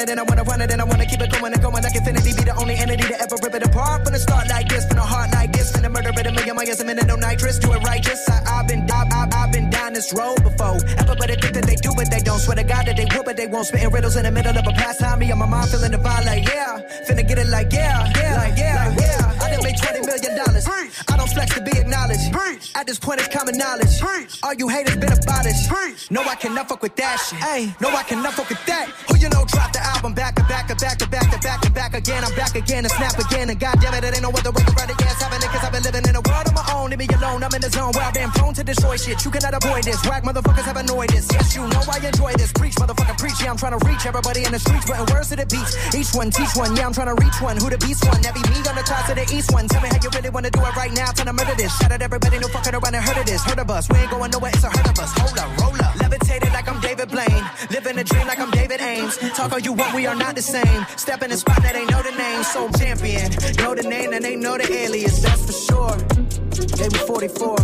it, 0.09 0.11
and 0.11 0.19
I 0.19 0.23
wanna 0.23 0.43
run 0.43 0.61
it, 0.61 0.71
and 0.71 0.81
I 0.81 0.85
wanna 0.85 1.05
keep 1.05 1.21
it 1.21 1.31
going 1.31 1.53
and 1.53 1.61
going. 1.61 1.83
Like 1.83 1.95
infinity 1.95 2.33
be 2.33 2.43
the 2.43 2.55
only 2.57 2.75
entity 2.75 3.03
to 3.07 3.21
ever 3.21 3.35
rip 3.43 3.53
it 3.53 3.63
apart. 3.63 4.05
Finna 4.05 4.17
start 4.17 4.49
like 4.49 4.67
this, 4.67 4.85
finna 4.85 5.05
heart 5.05 5.31
like 5.33 5.51
this, 5.53 5.71
finna 5.71 5.91
murder 5.91 6.09
it 6.09 6.27
a 6.27 6.31
million 6.31 6.55
miles 6.55 6.79
a 6.79 6.85
minute, 6.85 7.05
no 7.07 7.15
nitrous. 7.15 7.59
Do 7.59 7.71
it 7.73 7.81
righteous. 7.83 8.27
I, 8.29 8.59
I've 8.59 8.67
been, 8.67 8.89
I, 8.91 9.05
I, 9.11 9.27
I've 9.31 9.51
been 9.51 9.69
down 9.69 9.93
this 9.93 10.11
road 10.13 10.41
before. 10.43 10.77
Everybody 10.97 11.35
think 11.35 11.53
that 11.53 11.65
they 11.65 11.75
do, 11.75 11.91
but 11.95 12.09
they 12.09 12.19
don't. 12.19 12.39
Swear 12.39 12.55
to 12.55 12.63
God 12.63 12.85
that 12.87 12.97
they 12.97 13.05
would, 13.13 13.25
but 13.25 13.37
they 13.37 13.47
won't. 13.47 13.67
Spitting 13.67 13.91
riddles 13.91 14.15
in 14.15 14.23
the 14.23 14.31
middle 14.31 14.57
of 14.57 14.65
a 14.65 14.71
pastime. 14.71 15.19
Me 15.19 15.29
and 15.29 15.39
my 15.39 15.45
mom 15.45 15.67
feeling 15.67 15.91
the 15.91 15.97
vibe 15.97 16.25
like 16.25 16.47
yeah, 16.47 16.81
finna 17.07 17.27
get 17.27 17.37
it 17.37 17.47
like 17.47 17.71
yeah, 17.71 18.11
knowledge. 24.29 24.39
All 24.43 24.53
you 24.53 24.67
haters 24.67 24.97
been 24.97 25.11
abolished. 25.11 26.11
No, 26.11 26.21
I 26.21 26.35
cannot 26.35 26.69
fuck 26.69 26.81
with 26.81 26.95
that 26.95 27.17
shit. 27.17 27.39
Hey, 27.39 27.73
no, 27.81 27.89
I 27.89 28.03
cannot 28.03 28.33
fuck 28.33 28.49
with 28.49 28.63
that. 28.65 28.89
Who 29.09 29.17
you 29.17 29.29
know 29.29 29.45
dropped 29.45 29.73
the 29.73 29.81
album 29.81 30.13
back 30.13 30.35
to 30.35 30.43
back 30.43 30.67
to 30.67 30.75
back 30.75 30.97
to 30.97 31.07
back 31.07 31.31
to 31.31 31.39
back 31.39 31.61
to 31.61 31.71
back 31.71 31.93
again? 31.93 32.23
I'm 32.23 32.35
back 32.35 32.55
again 32.55 32.85
and 32.85 32.91
snap 32.91 33.17
again. 33.17 33.49
And 33.49 33.59
goddamn 33.59 33.93
it, 33.93 34.03
it 34.03 34.13
ain't 34.13 34.23
no 34.23 34.29
other 34.29 34.51
way 34.51 34.63
to 34.63 34.73
around 34.75 34.89
it. 34.89 34.97
Yeah, 34.99 35.11
it's 35.11 35.21
happening 35.21 35.49
cause 35.49 35.63
I've 35.63 35.73
been 35.73 35.83
living 35.83 36.05
in 36.07 36.15
a 36.15 36.21
world 36.21 36.47
of 36.47 36.53
my 36.53 36.58
own. 36.89 36.97
Leave 36.97 37.09
me 37.09 37.15
alone, 37.15 37.43
I'm 37.43 37.53
in 37.53 37.61
the 37.61 37.69
zone 37.69 37.91
where 37.93 38.03
I've 38.03 38.13
been 38.13 38.31
prone 38.31 38.53
to 38.53 38.63
destroy 38.63 38.97
shit. 38.97 39.23
You 39.23 39.31
cannot 39.31 39.53
avoid 39.53 39.83
this. 39.83 40.01
Whack 40.05 40.23
motherfuckers 40.23 40.65
have 40.65 40.77
annoyed 40.77 41.09
this. 41.09 41.27
Yes, 41.31 41.55
you 41.55 41.61
know 41.67 41.81
I 41.91 41.97
enjoy 42.05 42.33
this. 42.33 42.51
Preach, 42.53 42.75
motherfucker, 42.75 43.17
preach. 43.17 43.37
Yeah, 43.41 43.51
I'm 43.51 43.57
trying 43.57 43.77
to 43.77 43.85
reach 43.85 44.05
everybody 44.05 44.43
in 44.43 44.51
the 44.51 44.59
streets, 44.59 44.85
putting 44.85 45.05
words 45.13 45.29
to 45.29 45.35
the 45.35 45.45
beats. 45.45 45.73
Each 45.95 46.13
one 46.13 46.31
teach 46.31 46.53
one. 46.55 46.75
Yeah, 46.75 46.87
I'm 46.87 46.93
trying 46.93 47.13
to 47.13 47.17
reach 47.21 47.37
one. 47.41 47.57
Who 47.57 47.69
the 47.69 47.77
beast 47.77 48.05
one? 48.05 48.21
Be 48.21 48.41
me 48.49 48.59
on 48.65 48.75
the 48.75 48.85
top 48.85 49.05
to 49.07 49.15
the 49.15 49.25
east 49.33 49.51
one. 49.51 49.67
Tell 49.67 49.81
me 49.81 49.89
how 49.89 49.99
you 50.01 50.09
really 50.13 50.29
wanna 50.29 50.51
do 50.51 50.61
it 50.61 50.75
right 50.75 50.93
now. 50.93 51.11
Trying 51.11 51.27
to 51.27 51.33
murder 51.33 51.55
this. 51.55 51.75
Shout 51.77 51.91
out 51.91 52.01
everybody, 52.01 52.39
no 52.39 52.47
fucking 52.47 52.73
around 52.73 52.95
and 52.95 53.03
heard 53.03 53.17
of 53.17 53.25
this. 53.25 53.43
Heard 53.43 53.59
of 53.59 53.69
us. 53.69 53.89
We 53.89 53.97
ain't 53.99 54.11
going 54.11 54.31
nowhere, 54.31 54.51
it's 54.53 54.63
a 54.63 54.69
hurt 54.69 54.89
of 54.89 54.97
us. 54.99 55.11
Hold 55.19 55.37
up, 55.37 55.49
roll 55.61 55.77
up. 55.81 55.95
Levitated 55.99 56.51
like 56.53 56.67
I'm 56.69 56.79
David 56.81 57.09
Blaine. 57.09 57.45
Living 57.69 57.97
a 57.97 58.03
dream 58.03 58.27
like 58.27 58.39
I'm 58.39 58.51
David 58.51 58.81
Ames. 58.81 59.17
Talk 59.35 59.51
all 59.51 59.59
you 59.59 59.73
want, 59.73 59.93
we 59.95 60.07
are 60.07 60.15
not 60.15 60.35
the 60.35 60.41
same. 60.41 60.85
Step 60.97 61.21
in 61.23 61.29
the 61.29 61.37
spot 61.37 61.61
that 61.61 61.75
ain't 61.75 61.91
know 61.91 62.01
the 62.01 62.15
name. 62.15 62.43
So 62.43 62.69
champion. 62.77 63.29
Know 63.57 63.75
the 63.75 63.83
name 63.83 64.13
and 64.13 64.23
they 64.23 64.35
know 64.35 64.57
the 64.57 64.71
alias, 64.71 65.21
that's 65.21 65.45
for 65.45 65.53
sure. 65.53 66.38
Gave 66.59 66.91
me 66.91 66.99
44. 66.99 67.55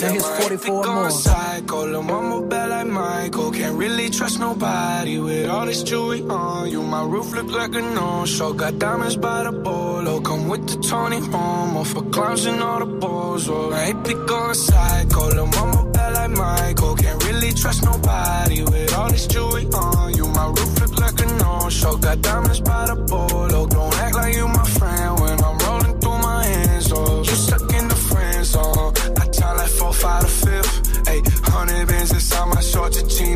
Now 0.00 0.12
here's 0.12 0.26
44 0.26 0.86
more. 0.86 1.10
psycho, 1.10 1.86
lil' 1.86 2.02
mama 2.02 2.46
bad 2.46 2.70
like 2.70 2.86
Michael. 2.86 3.50
Can't 3.50 3.76
really 3.76 4.10
trust 4.10 4.38
nobody 4.38 5.18
with 5.18 5.48
all 5.50 5.66
this 5.66 5.82
jewelry 5.82 6.22
on 6.22 6.70
you. 6.70 6.82
My 6.82 7.02
roof 7.02 7.32
look 7.34 7.50
like 7.50 7.74
a 7.74 7.82
no-show. 7.82 8.52
Got 8.52 8.78
diamonds 8.78 9.16
by 9.16 9.42
the 9.42 9.50
bolo. 9.50 10.20
Come 10.20 10.48
with 10.48 10.68
the 10.68 10.76
Tony 10.88 11.18
Romo 11.20 11.84
for 11.84 12.02
clowns 12.10 12.46
and 12.46 12.62
all 12.62 12.78
the 12.78 12.86
balls. 12.86 13.48
Oh, 13.48 13.72
I 13.72 13.86
ain't 13.86 14.04
pick 14.04 14.30
on 14.30 14.54
psycho, 14.54 15.28
lil' 15.34 15.46
mama 15.46 15.90
bad 15.90 16.14
like 16.14 16.30
Michael. 16.30 16.94
Can't 16.94 17.24
really 17.24 17.52
trust 17.52 17.82
nobody 17.84 18.62
with 18.62 18.94
all 18.94 19.10
this 19.10 19.26
jewelry 19.26 19.66
on 19.66 20.14
you. 20.14 20.28
My 20.28 20.46
roof 20.46 20.80
look 20.80 20.96
like 21.00 21.20
a 21.20 21.26
no-show. 21.26 21.96
Got 21.96 22.22
diamonds 22.22 22.60
by 22.60 22.86
the 22.86 22.94
bolo. 22.94 23.66
Don't 23.66 23.94
act 23.98 24.14
like 24.14 24.34
you 24.36 24.46
my 24.46 24.64
friend 24.64 25.20
when 25.20 25.37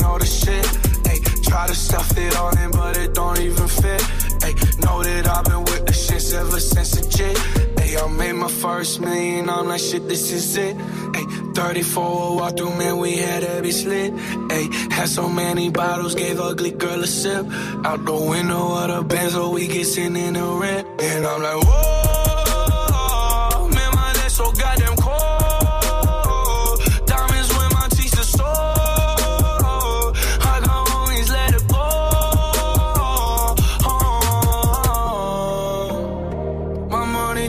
all 0.04 0.18
the 0.18 0.26
shit. 0.26 0.64
Ayy, 1.04 1.42
try 1.44 1.66
to 1.66 1.74
stuff 1.74 2.16
it 2.16 2.36
all 2.36 2.56
in, 2.56 2.70
but 2.70 2.96
it 2.96 3.14
don't 3.14 3.38
even 3.38 3.68
fit. 3.68 4.00
Ayy, 4.40 4.54
know 4.84 5.02
that 5.02 5.26
I've 5.28 5.44
been 5.44 5.60
with 5.60 5.86
the 5.86 5.92
shits 5.92 6.34
ever 6.34 6.60
since 6.60 6.92
the 6.92 7.06
jit. 7.08 7.36
Ayy, 7.76 8.02
I 8.02 8.06
made 8.16 8.32
my 8.32 8.48
first 8.48 9.00
million, 9.00 9.50
I'm 9.50 9.68
like, 9.68 9.80
shit, 9.80 10.08
this 10.08 10.32
is 10.32 10.56
it. 10.56 10.76
Ayy, 10.76 11.54
34 11.54 12.36
walk 12.36 12.56
through, 12.56 12.74
man, 12.76 12.98
we 12.98 13.16
had 13.16 13.44
every 13.44 13.72
slit. 13.72 14.14
Ayy, 14.48 14.92
had 14.92 15.08
so 15.08 15.28
many 15.28 15.70
bottles, 15.70 16.14
gave 16.14 16.40
ugly 16.40 16.70
girl 16.70 17.02
a 17.02 17.06
sip. 17.06 17.46
Out 17.84 18.04
the 18.04 18.14
window 18.14 18.74
of 18.76 18.88
the 18.88 19.02
Benz, 19.02 19.32
so 19.32 19.50
we 19.50 19.66
get 19.66 19.84
sitting 19.86 20.16
in 20.16 20.34
the 20.34 20.46
rent. 20.46 20.86
And 21.00 21.26
I'm 21.26 21.42
like, 21.42 21.62
whoa, 21.66 22.11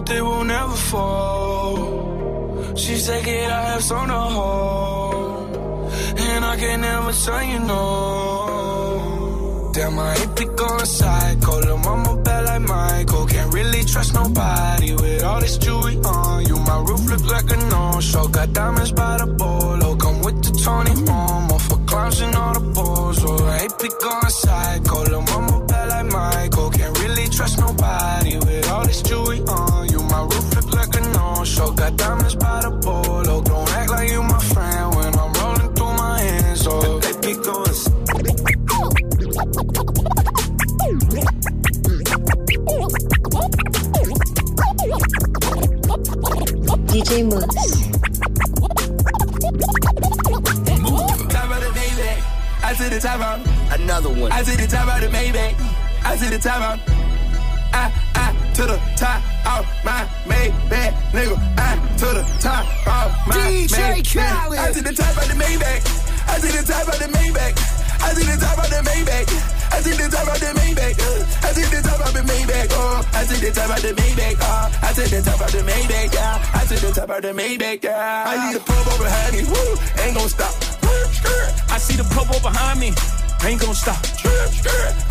My 0.03 0.13
they 0.13 0.21
will 0.21 0.43
never 0.43 0.75
fall. 0.75 2.75
She 2.75 2.95
said, 2.95 3.23
kid, 3.23 3.49
I 3.49 3.61
have 3.71 3.83
some 3.83 4.07
to 4.07 4.13
hold. 4.13 5.55
And 6.17 6.45
I 6.45 6.57
can 6.57 6.81
never 6.81 7.13
tell 7.13 7.43
you 7.43 7.59
no. 7.59 9.71
Damn, 9.73 9.99
I 9.99 10.15
ain't 10.15 10.35
pick 10.35 10.61
on 10.61 10.85
psycho. 10.85 11.59
Lil' 11.59 11.77
mama 11.77 12.17
bad 12.21 12.45
like 12.45 12.61
Michael. 12.61 13.25
Can't 13.27 13.53
really 13.53 13.83
trust 13.85 14.13
nobody 14.13 14.93
with 14.93 15.23
all 15.23 15.39
this 15.39 15.57
jewelry 15.57 15.97
on 16.03 16.45
you. 16.47 16.59
My 16.59 16.79
roof 16.79 17.09
look 17.09 17.25
like 17.31 17.49
a 17.49 17.55
no-show. 17.69 18.27
Got 18.27 18.51
diamonds 18.53 18.91
by 18.91 19.17
the 19.17 19.27
bolo. 19.27 19.95
Come 19.95 20.21
with 20.21 20.43
the 20.43 20.51
Tony 20.63 20.91
Romo 20.91 21.59
for 21.61 21.77
clowns 21.85 22.21
and 22.21 22.35
all 22.35 22.53
the 22.53 22.59
balls. 22.59 23.23
Oh, 23.25 23.45
I 23.45 23.61
ain't 23.63 23.79
pick 23.79 24.05
on 24.05 24.29
psycho. 24.29 25.03
Lil' 25.03 25.21
mama 25.21 25.65
bad 25.65 25.89
like 25.89 26.05
Michael. 26.11 26.69
Can't 26.71 26.99
really 26.99 27.27
trust 27.29 27.57
nobody 27.59 28.37
with 28.37 28.69
all 28.69 28.85
this 28.85 29.01
jewelry 29.01 29.41
on 29.47 29.72
no-show. 31.63 31.73
Got 31.75 31.97
diamonds 31.97 32.35
by 32.35 32.61
the 32.61 32.71
bolo. 32.71 33.41
Don't 33.41 33.69
act 33.73 33.89
like 33.91 34.09
you 34.09 34.21
my 34.21 34.39
friend 34.39 34.95
when 34.95 35.19
I'm 35.19 35.33
rolling 35.33 35.73
through 35.75 35.93
my 35.93 36.19
hands. 36.19 36.67
Oh, 36.67 36.99
they 36.99 37.13
pick 37.13 37.47
on 37.47 37.65
DJ 46.87 47.23
Mouss. 47.29 47.87
Top 51.29 51.49
the 51.61 51.69
Maybach. 51.77 52.19
I 52.63 52.73
to 52.75 52.89
the 52.89 52.99
top 52.99 53.21
of 53.21 53.81
Another 53.81 54.09
one. 54.09 54.31
I 54.31 54.43
to 54.43 54.57
the 54.57 54.67
top 54.67 54.95
of 54.95 55.01
the 55.01 55.07
Maybach. 55.17 55.55
I 56.05 56.15
to 56.17 56.29
the 56.29 56.39
top 56.39 56.79
of 56.79 56.79
I, 56.79 56.93
I 56.95 57.02
to 58.53 58.63
the 58.69 58.77
top 58.95 59.17
of 59.49 59.65
my 59.83 60.05
Maybach, 60.29 60.93
nigga. 61.09 61.37
I 61.57 61.73
to 61.97 62.05
the 62.05 62.23
top 62.39 62.65
of 62.85 63.09
my 63.25 63.33
DJ 63.33 63.65
Maybach. 63.73 64.13
Khaled. 64.13 64.59
I 64.59 64.71
to 64.71 64.81
the 64.83 64.93
top 64.93 65.17
of 65.17 65.25
the 65.27 65.33
Maybach. 65.33 65.81
I 66.29 66.37
to 66.37 66.47
the 66.53 66.61
top 66.61 66.87
of 66.87 66.99
the 67.01 67.07
Maybach. 67.09 67.53
I 68.03 68.13
to 68.13 68.21
the 68.21 68.37
top 68.37 68.57
of 68.61 68.69
the 68.69 68.79
Maybach. 68.85 69.25
I 69.73 69.81
to 69.81 69.89
the 69.89 70.05
top 70.05 70.27
of 70.29 70.39
the 70.39 70.51
Maybach. 70.53 70.95
uh, 71.01 71.47
I 71.47 71.53
to 71.53 71.61
the 71.65 71.81
top 71.81 72.05
of 72.05 72.13
the 72.13 72.21
Maybach. 72.29 72.67
Oh, 72.69 73.09
I 73.13 73.23
to 73.25 73.35
the 73.41 73.51
top 73.51 73.69
of 73.73 73.81
the 73.81 73.91
Maybach. 73.93 74.37
Oh, 74.41 74.69
I 74.83 74.93
to 74.93 75.01
the 75.09 75.21
top 75.23 75.41
of 75.41 75.51
the 75.51 75.61
Maybach. 75.65 76.13
Yeah, 76.13 76.51
I 76.53 76.65
to 76.65 76.75
the 76.77 76.91
top 76.93 77.09
of 77.09 77.21
the 77.23 77.31
Maybach. 77.33 77.83
Yeah, 77.83 78.23
I 78.27 78.33
need 78.51 78.57
a 78.57 78.59
purple 78.61 78.97
behind 79.01 79.33
me. 79.33 79.41
Woo, 79.49 80.03
ain't 80.05 80.13
gon' 80.15 80.29
stop. 80.29 80.53
I 81.73 81.77
see 81.79 81.95
the 81.97 82.05
purple 82.13 82.39
behind 82.39 82.79
me. 82.79 82.93
Ain't 83.45 83.59
gonna 83.59 83.75
stop. 83.75 83.99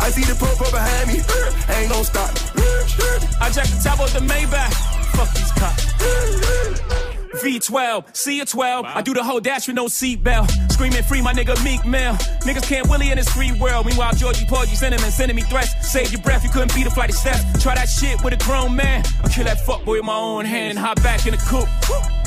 I 0.01 0.09
see 0.09 0.23
the 0.23 0.33
purple 0.33 0.71
behind 0.71 1.07
me. 1.07 1.21
Ain't 1.75 1.91
gon' 1.91 2.03
stop. 2.03 2.31
I 3.39 3.49
jack 3.51 3.67
the 3.67 3.81
top 3.83 3.99
of 3.99 4.11
the 4.11 4.19
Maybach. 4.21 4.73
Fuck 5.13 5.31
these 5.33 5.51
cops. 5.51 5.93
V12, 7.43 8.15
C 8.15 8.39
a 8.39 8.45
12. 8.45 8.85
I 8.85 9.01
do 9.03 9.13
the 9.13 9.23
whole 9.23 9.39
dash 9.39 9.67
with 9.67 9.75
no 9.75 9.85
seatbelt. 9.85 10.49
Screaming 10.71 11.03
free, 11.03 11.21
my 11.21 11.33
nigga 11.33 11.61
Meek 11.63 11.85
Mill. 11.85 12.13
Niggas 12.41 12.67
can't 12.67 12.89
Willie 12.89 13.11
in 13.11 13.17
this 13.17 13.29
free 13.29 13.51
world. 13.59 13.85
Meanwhile, 13.85 14.13
Georgie 14.15 14.45
Porgy 14.45 14.75
sending 14.75 15.01
and 15.01 15.13
sending 15.13 15.35
me 15.35 15.43
threats. 15.43 15.91
Save 15.91 16.11
your 16.11 16.21
breath, 16.21 16.43
you 16.43 16.49
couldn't 16.49 16.73
beat 16.73 16.87
a 16.87 16.91
flight 16.91 17.09
of 17.09 17.15
steps. 17.15 17.61
Try 17.61 17.75
that 17.75 17.87
shit 17.87 18.23
with 18.23 18.33
a 18.33 18.37
grown 18.37 18.75
man. 18.75 19.03
I'll 19.23 19.29
kill 19.29 19.45
that 19.45 19.59
fuckboy 19.59 19.97
with 19.97 20.05
my 20.05 20.15
own 20.15 20.45
hand 20.45 20.71
and 20.71 20.79
hop 20.79 21.03
back 21.03 21.27
in 21.27 21.33
the 21.33 21.37
coupe. 21.37 21.69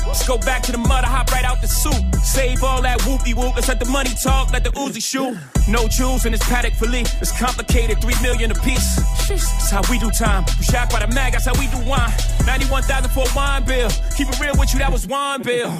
Let's 0.07 0.25
go 0.25 0.37
back 0.37 0.63
to 0.63 0.71
the 0.71 0.77
mud, 0.77 1.03
I 1.03 1.07
hop 1.07 1.31
right 1.31 1.43
out 1.43 1.61
the 1.61 1.67
soup. 1.67 2.15
Save 2.23 2.63
all 2.63 2.81
that 2.81 2.99
whoopie 3.01 3.35
whoop. 3.35 3.55
Let's 3.55 3.67
let 3.67 3.79
the 3.79 3.89
money 3.89 4.11
talk, 4.23 4.51
let 4.51 4.63
the 4.63 4.71
Uzi 4.71 5.03
shoot. 5.03 5.37
No 5.67 5.87
jewels 5.87 6.25
in 6.25 6.31
this 6.31 6.43
Patek 6.43 6.73
Philippe. 6.75 7.09
It's 7.21 7.37
complicated, 7.37 8.01
three 8.01 8.19
million 8.21 8.51
a 8.51 8.55
piece. 8.55 8.95
That's 9.27 9.69
how 9.69 9.81
we 9.89 9.99
do 9.99 10.09
time. 10.09 10.45
We 10.57 10.63
shocked 10.63 10.91
by 10.91 11.05
the 11.05 11.13
mag, 11.13 11.33
that's 11.33 11.45
how 11.45 11.53
we 11.59 11.67
do 11.67 11.77
wine. 11.87 12.11
91,000 12.45 13.11
for 13.11 13.25
a 13.29 13.35
wine 13.35 13.65
bill. 13.65 13.89
Keep 14.15 14.29
it 14.29 14.39
real 14.39 14.55
with 14.57 14.73
you, 14.73 14.79
that 14.79 14.91
was 14.91 15.05
wine 15.05 15.43
bill. 15.43 15.77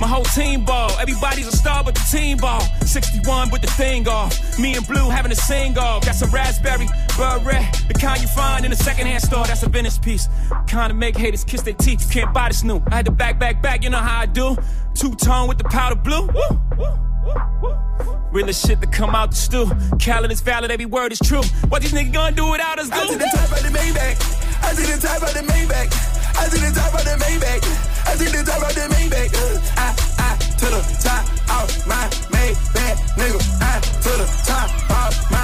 My 0.00 0.08
whole 0.08 0.24
team 0.24 0.64
ball, 0.64 0.90
everybody's 0.98 1.46
a 1.46 1.56
star 1.56 1.84
but 1.84 1.94
the 1.94 2.04
team 2.10 2.36
ball. 2.38 2.60
61 2.84 3.50
with 3.50 3.62
the 3.62 3.68
thing 3.68 4.08
off. 4.08 4.58
Me 4.58 4.74
and 4.74 4.86
Blue 4.86 5.08
having 5.08 5.30
a 5.30 5.36
sing 5.36 5.78
off. 5.78 6.04
Got 6.04 6.16
some 6.16 6.30
raspberry, 6.30 6.88
beret. 7.16 7.84
The 7.88 7.94
kind 7.94 8.20
you 8.20 8.28
find 8.28 8.64
in 8.64 8.72
a 8.72 8.76
secondhand 8.76 9.22
store, 9.22 9.44
that's 9.46 9.62
a 9.62 9.68
Venice 9.68 9.98
piece. 9.98 10.28
Kind 10.66 10.90
of 10.90 10.98
make 10.98 11.16
haters 11.16 11.44
kiss 11.44 11.62
their 11.62 11.74
teeth, 11.74 12.02
you 12.02 12.20
can't 12.20 12.34
buy 12.34 12.48
this 12.48 12.62
new. 12.64 12.82
I 12.90 12.96
had 12.96 13.06
to 13.06 13.12
back, 13.12 13.38
back, 13.38 13.62
back, 13.62 13.82
you 13.84 13.90
know 13.90 13.98
how 13.98 14.20
I 14.20 14.26
do. 14.26 14.56
Two 14.94 15.14
tone 15.14 15.48
with 15.48 15.58
the 15.58 15.64
powder 15.64 15.96
blue. 15.96 16.26
Woo, 16.26 16.60
woo, 16.78 16.98
woo, 17.26 17.34
woo. 17.62 17.84
Realest 18.32 18.66
shit 18.66 18.80
to 18.80 18.88
come 18.88 19.14
out 19.14 19.30
the 19.30 19.36
stew. 19.36 19.66
Khaled 19.98 20.32
is 20.32 20.40
valid, 20.40 20.70
every 20.70 20.86
word 20.86 21.12
is 21.12 21.20
true. 21.20 21.42
What 21.68 21.82
these 21.82 21.92
niggas 21.92 22.12
gonna 22.12 22.34
do 22.34 22.50
without 22.50 22.78
us, 22.78 22.90
I 22.90 23.06
see 23.06 23.14
the 23.14 23.30
top 23.32 23.52
of 23.52 23.62
the 23.62 23.70
Maybach. 23.78 24.18
I 24.64 24.72
see 24.74 24.92
the 24.92 24.98
top 25.06 25.22
of 25.22 25.34
the 25.34 25.40
Maybach. 25.52 25.88
I 26.36 26.48
see 26.48 26.60
the 26.60 26.74
top 26.74 26.94
of 26.94 27.04
the 27.04 27.14
Maybach. 27.24 27.62
I 28.06 28.16
see 28.16 28.26
the 28.26 28.42
top 28.42 28.62
of 28.68 28.74
the 28.74 28.86
Maybach. 28.92 29.30
Uh, 29.34 29.60
I, 29.76 29.94
I, 30.18 30.36
to 30.36 30.66
the 30.66 30.82
top 30.98 31.24
of 31.62 31.86
my 31.86 32.08
Maybach, 32.34 32.96
nigga. 33.14 33.40
I, 33.62 33.80
to 34.02 34.10
the 34.18 34.26
top 34.46 34.68
of 34.90 35.30
my. 35.30 35.43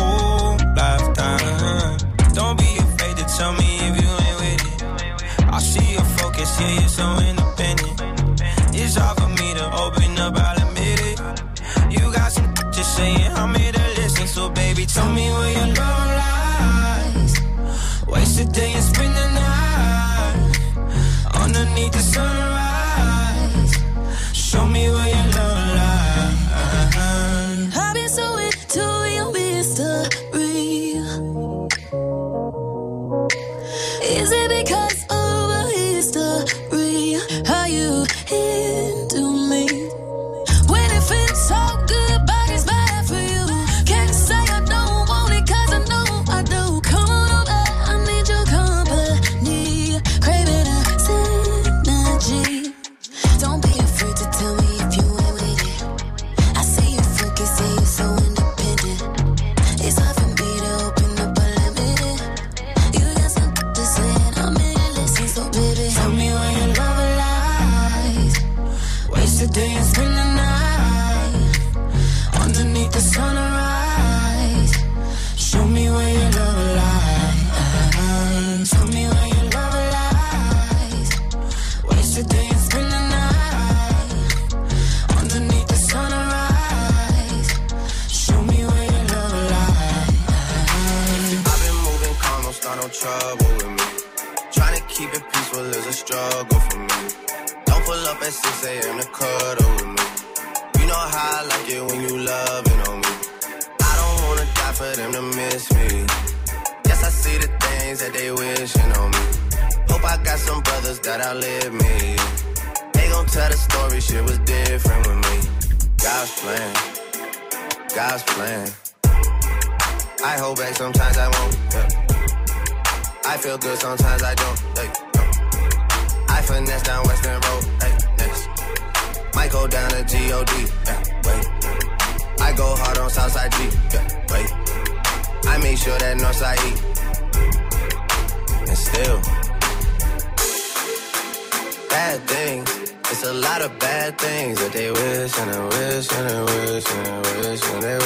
so 7.01 7.09
independent. 7.29 7.97
It's 8.81 8.95
hard 8.95 9.15
for 9.19 9.29
me 9.39 9.47
to 9.59 9.65
open 9.83 10.11
up, 10.25 10.33
I'll 10.45 10.59
admit 10.65 10.99
it. 11.11 11.17
You 11.95 12.03
got 12.17 12.29
some 12.31 12.53
just 12.75 12.91
saying 12.97 13.31
I'm 13.39 13.53
here 13.59 13.73
to 13.79 13.85
listen, 13.99 14.27
so 14.27 14.43
baby, 14.49 14.83
tell 14.85 15.09
me 15.17 15.25
where 15.37 15.51
your 15.57 15.69
love 15.79 16.09
lies. 16.21 17.33
Waste 18.11 18.39
a 18.43 18.45
day 18.59 18.71
and 18.77 18.85
spend 18.91 19.13
the 19.21 19.27
night 19.41 20.53
underneath 21.43 21.93
the 21.97 22.03
sunrise. 22.15 23.73
Show 24.47 24.65
me 24.75 24.83
where 24.95 25.10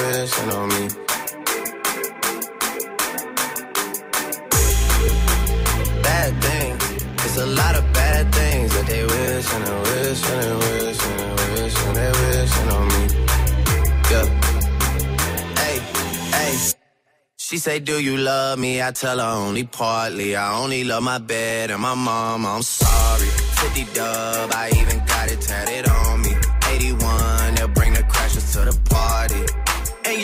wishing 0.06 0.51
on 0.51 0.70
me. 0.70 1.06
bad 6.03 6.43
things. 6.43 7.03
It's 7.26 7.38
a 7.38 7.45
lot 7.45 7.76
of 7.76 7.86
bad 7.93 8.34
things 8.34 8.74
that 8.76 8.86
they 8.88 9.03
wish 9.03 9.47
and 9.56 9.66
they 9.68 9.80
wish 9.89 10.22
and 10.32 10.41
they 10.43 10.56
wish 10.64 10.99
and 11.08 11.20
they 11.20 11.51
wish 11.53 11.78
and 11.86 11.95
they 11.97 12.12
wishing 12.22 12.70
on 12.78 12.86
me. 12.93 13.03
Yeah. 14.12 14.28
Hey, 15.62 15.78
hey. 16.38 16.53
She 17.38 17.58
say, 17.58 17.80
Do 17.80 17.99
you 17.99 18.18
love 18.18 18.60
me? 18.60 18.82
I 18.82 18.91
tell 18.91 19.20
her 19.20 19.34
only 19.47 19.66
partly. 19.66 20.36
I 20.36 20.58
only 20.62 20.84
love 20.84 21.03
my 21.03 21.20
bed 21.20 21.72
and 21.72 21.82
my 21.82 21.95
mom. 21.95 22.45
I'm 22.45 22.62
sorry. 22.62 23.28
50 23.28 23.84
dub, 23.93 24.51
I 24.53 24.72
even 24.80 24.99
got 25.06 25.32
it 25.32 25.41
tatted 25.41 25.89
on 25.89 26.22
me. 26.22 26.34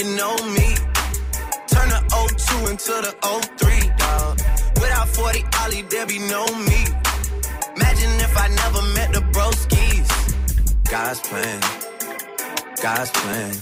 you 0.02 0.16
know 0.16 0.36
me. 0.58 0.68
Turn 1.68 1.90
the 1.90 2.02
O2 2.10 2.72
into 2.72 2.94
the 3.06 3.14
O3 3.22 3.98
dog. 3.98 4.38
Without 4.82 5.08
40 5.10 5.44
Ollie, 5.62 5.82
there 5.84 6.06
be 6.08 6.18
no 6.18 6.46
me. 6.70 6.82
Imagine 7.76 8.14
if 8.26 8.36
I 8.36 8.48
never 8.62 8.82
met 8.98 9.14
the 9.14 9.22
broskies. 9.34 10.10
God's 10.90 11.20
plan, 11.20 11.60
God's 12.82 13.12
plan. 13.12 13.54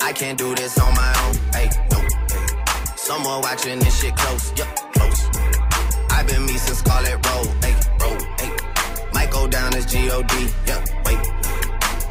I 0.00 0.12
can't 0.12 0.38
do 0.38 0.54
this 0.54 0.78
on 0.78 0.94
my 0.94 1.12
own, 1.24 1.34
hey, 1.52 1.68
no. 1.92 2.00
Someone 2.96 3.42
watching 3.42 3.78
this 3.78 4.00
shit 4.00 4.16
close, 4.16 4.52
yup, 4.56 4.68
yeah, 4.68 4.90
close. 4.92 5.20
I've 6.10 6.26
been 6.26 6.46
me 6.46 6.56
since 6.56 6.78
Scarlett 6.78 7.24
Road, 7.26 7.48
hey, 7.62 7.74
road, 8.00 8.22
hey. 8.40 8.52
Might 9.12 9.30
go 9.30 9.46
down 9.46 9.74
as 9.74 9.84
G-O-D, 9.86 10.34
yeah, 10.66 10.82
wait. 11.04 11.18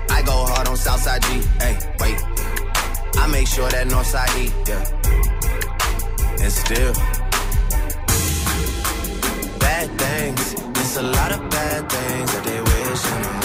I 0.09 0.21
go 0.23 0.45
hard 0.45 0.67
on 0.67 0.77
Southside 0.77 1.23
G, 1.23 1.41
hey, 1.59 1.77
wait. 1.99 2.54
I 3.17 3.27
make 3.27 3.47
sure 3.47 3.69
that 3.69 3.87
Northside 3.87 4.35
eat, 4.43 4.53
yeah. 4.67 4.83
And 6.43 6.51
still, 6.51 6.93
bad 9.59 9.87
things. 9.99 10.53
It's 10.79 10.97
a 10.97 11.03
lot 11.03 11.31
of 11.31 11.49
bad 11.49 11.89
things 11.89 12.31
that 12.33 12.43
they 12.43 12.61
wish 12.61 13.44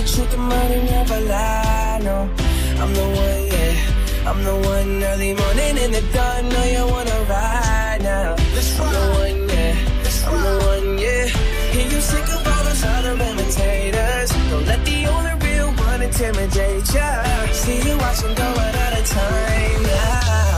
the 0.00 0.08
truth, 0.08 0.30
the 0.30 0.38
money 0.38 0.82
never 0.90 1.20
lie, 1.20 2.00
no. 2.02 2.28
I'm 2.82 2.92
the 2.94 3.06
one, 3.22 3.44
yeah. 3.52 4.28
I'm 4.28 4.44
the 4.44 4.54
one 4.68 5.02
early 5.04 5.34
morning 5.34 5.76
in 5.84 5.90
the 5.92 6.02
dawn 6.12 6.48
Know 6.48 6.64
you 6.64 6.84
wanna 6.92 7.18
ride 7.28 8.00
now. 8.02 8.36
I'm 8.36 8.90
the 8.96 9.04
one, 9.20 9.48
yeah. 9.48 9.74
I'm 10.28 10.38
the 10.46 10.54
one, 10.70 10.98
yeah. 10.98 11.26
Hear 11.74 11.88
you 11.92 12.00
sick 12.00 12.28
of 12.36 12.46
all 12.46 12.64
those 12.64 12.84
other 12.84 13.14
imitators. 13.28 14.30
Don't 14.50 14.66
let 14.66 14.84
the 14.84 15.06
only 15.06 15.34
real 15.46 15.70
one 15.88 16.02
intimidate 16.02 16.94
ya. 16.94 17.08
See 17.52 17.78
you 17.86 17.96
watching 17.98 18.34
go 18.34 18.44
out 18.44 18.98
of 18.98 19.06
time, 19.06 19.82
yeah. 19.84 20.49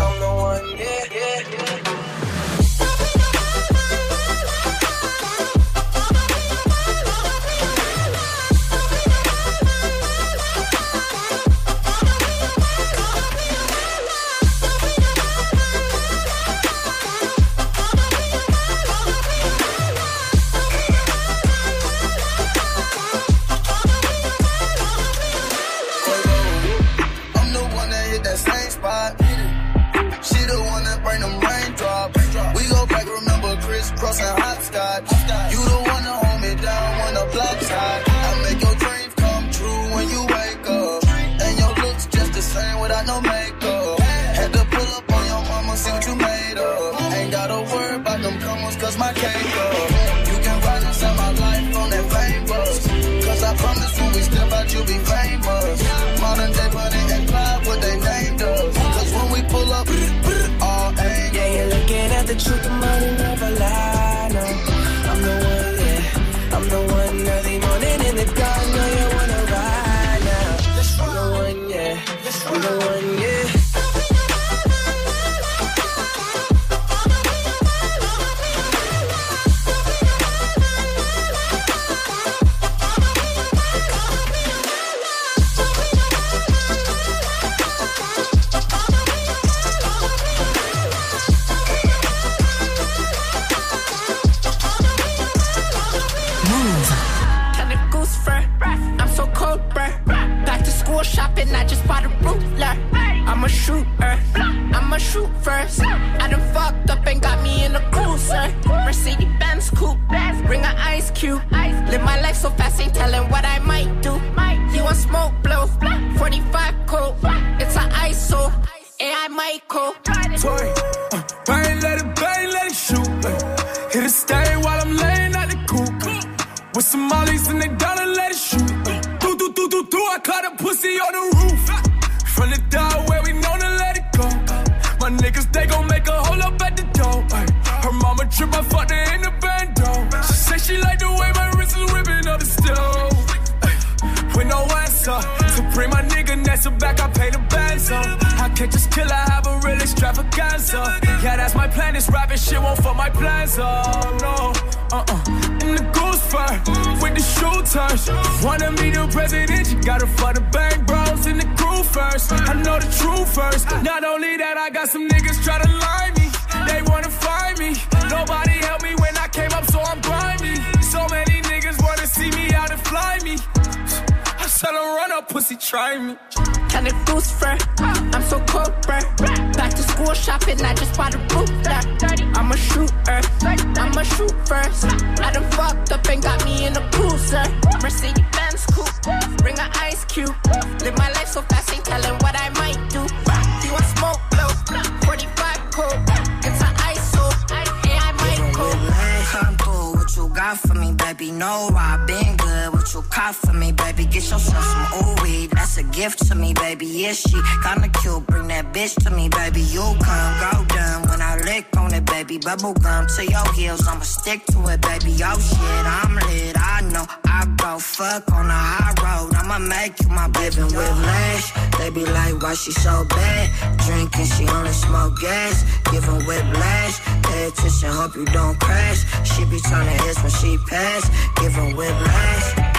gift 206.03 206.26
to 206.26 206.34
me, 206.34 206.53
baby. 206.53 206.86
Yeah, 206.86 207.12
she 207.12 207.38
kinda 207.62 207.88
cute. 208.00 208.26
Bring 208.26 208.48
that 208.48 208.72
bitch 208.74 208.94
to 209.05 209.11
me, 209.11 209.28
baby. 209.28 209.61
You 209.74 209.84
come 210.07 210.32
go 210.46 210.53
down 210.74 210.98
when 211.09 211.20
I 211.22 211.32
lick 211.48 211.66
on 211.76 211.94
it, 211.94 212.05
baby. 212.05 212.38
Bubble 212.38 212.74
gum 212.74 213.07
to 213.16 213.22
your 213.34 213.48
heels, 213.53 213.86
I'ma 213.86 214.07
stick 214.18 214.40
to 214.53 214.59
it, 214.72 214.80
baby. 214.80 215.12
Oh 215.22 215.38
shit, 215.38 215.84
I'm 215.98 216.14
lit. 216.26 216.57
I 216.59 216.80
know 216.92 217.07
I 217.38 217.40
go 217.62 217.78
fuck 217.78 218.22
on 218.32 218.46
the 218.48 218.61
high 218.70 218.94
road. 219.05 219.30
I'ma 219.40 219.59
make 219.61 219.94
you 220.03 220.09
my 220.09 220.26
baby 220.38 220.62
with 220.76 220.96
lash. 221.09 221.46
They 221.78 221.90
be 221.90 222.05
like, 222.05 222.34
why 222.42 222.55
she 222.55 222.72
so 222.72 223.05
bad? 223.09 223.44
Drinking, 223.84 224.26
she 224.34 224.44
only 224.48 224.72
smoke 224.72 225.14
gas. 225.20 225.57
Giving 225.92 226.20
whiplash. 226.26 226.94
Pay 227.26 227.46
attention, 227.46 227.90
hope 227.98 228.16
you 228.16 228.26
don't 228.26 228.59
crash. 228.59 229.00
She 229.30 229.44
be 229.44 229.61
turning 229.61 229.98
heads 230.03 230.20
when 230.22 230.32
she 230.40 230.59
pass. 230.68 231.03
Giving 231.40 231.76
whiplash. 231.76 232.72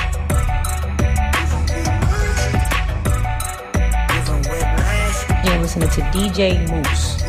listening 5.61 5.89
to 5.89 6.01
DJ 6.11 6.67
Mouss. 6.69 7.23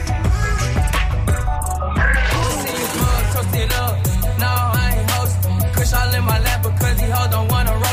I 7.57 7.84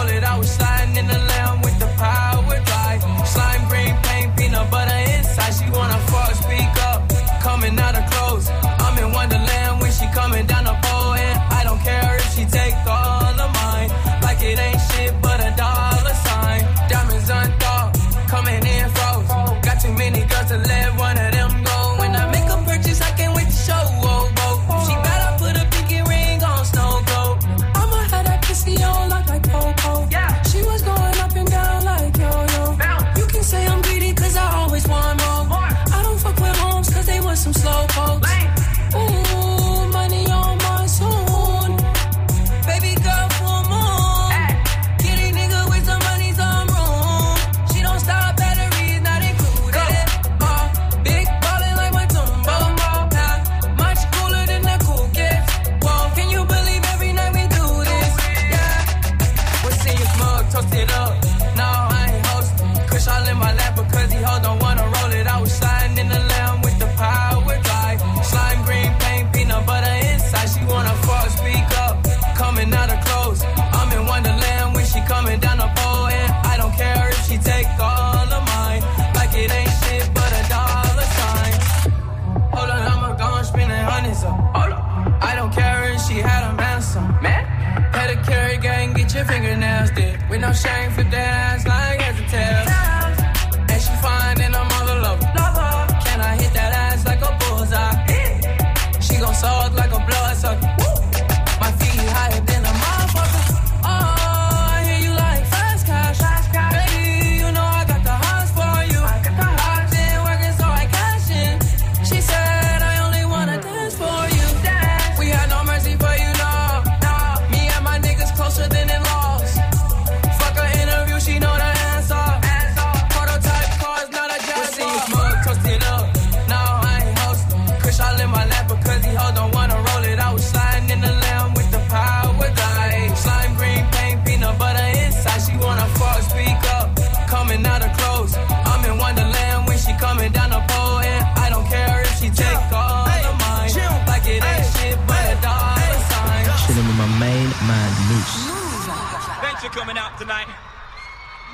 coming 149.72 149.97
out 149.97 150.17
tonight. 150.19 150.47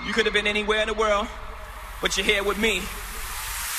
You 0.05 0.13
could 0.13 0.25
have 0.25 0.33
been 0.33 0.47
anywhere 0.47 0.81
in 0.81 0.87
the 0.87 0.93
world, 0.93 1.27
but 2.01 2.17
you're 2.17 2.25
here 2.25 2.43
with 2.43 2.57
me. 2.57 2.81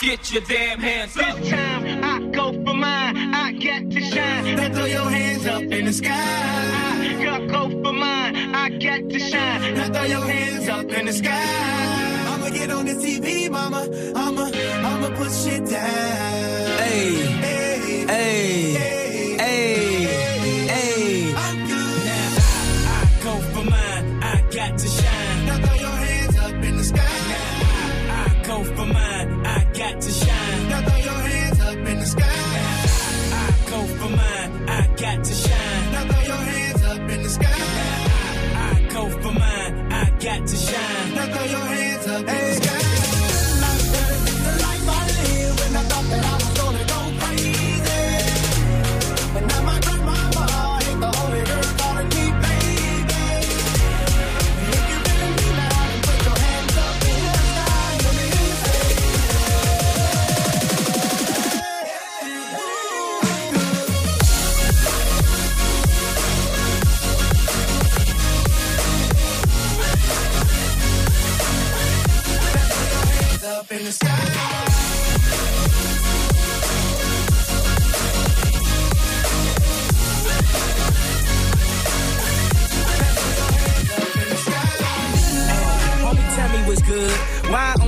Get 0.01 0.33
your 0.33 0.43
damn 0.43 0.79
hands 0.79 1.17
up. 1.17 1.37
This 1.39 1.51
time 1.51 2.05
I 2.05 2.21
go 2.31 2.53
for 2.53 2.75
mine. 2.75 3.35
I 3.35 3.53
get 3.53 3.91
to 3.91 4.01
shine. 4.01 4.57
Now 4.57 4.73
throw 4.73 4.85
your 4.85 5.11
hands 5.11 5.47
up 5.47 5.63
in 5.63 5.85
the 5.87 5.93
sky. 5.93 6.13
I 6.13 7.47
go 7.47 7.69
for 7.83 7.93
mine. 7.93 8.55
I 8.55 8.69
get 8.71 9.09
to 9.11 9.19
shine. 9.19 9.75
Now 9.75 9.93
throw 9.93 10.05
your 10.05 10.25
hands 10.25 10.69
up 10.69 10.87
in 10.87 11.07
the 11.07 11.13
sky. 11.13 12.25
I'ma 12.29 12.51
get 12.51 12.71
on 12.71 12.87
the 12.87 12.93
TV, 12.93 13.51
mama. 13.51 13.89
I'ma, 14.15 14.51
I'ma 14.53 15.17
push 15.17 15.47
it 15.47 15.69
down. 15.69 16.79
Hey. 16.79 17.38
to 35.25 35.35
shine. 35.35 35.93
Now 35.93 36.05
throw 36.09 36.23
your 36.23 36.37
hands 36.37 36.83
up 36.85 37.11
in 37.11 37.23
the 37.23 37.29
sky. 37.29 37.47
I, 37.51 38.77
I 38.77 38.93
go 38.93 39.09
for 39.11 39.33
mine. 39.33 39.93
I 39.93 40.11
got 40.19 40.47
to 40.47 40.57
shine. 40.57 40.68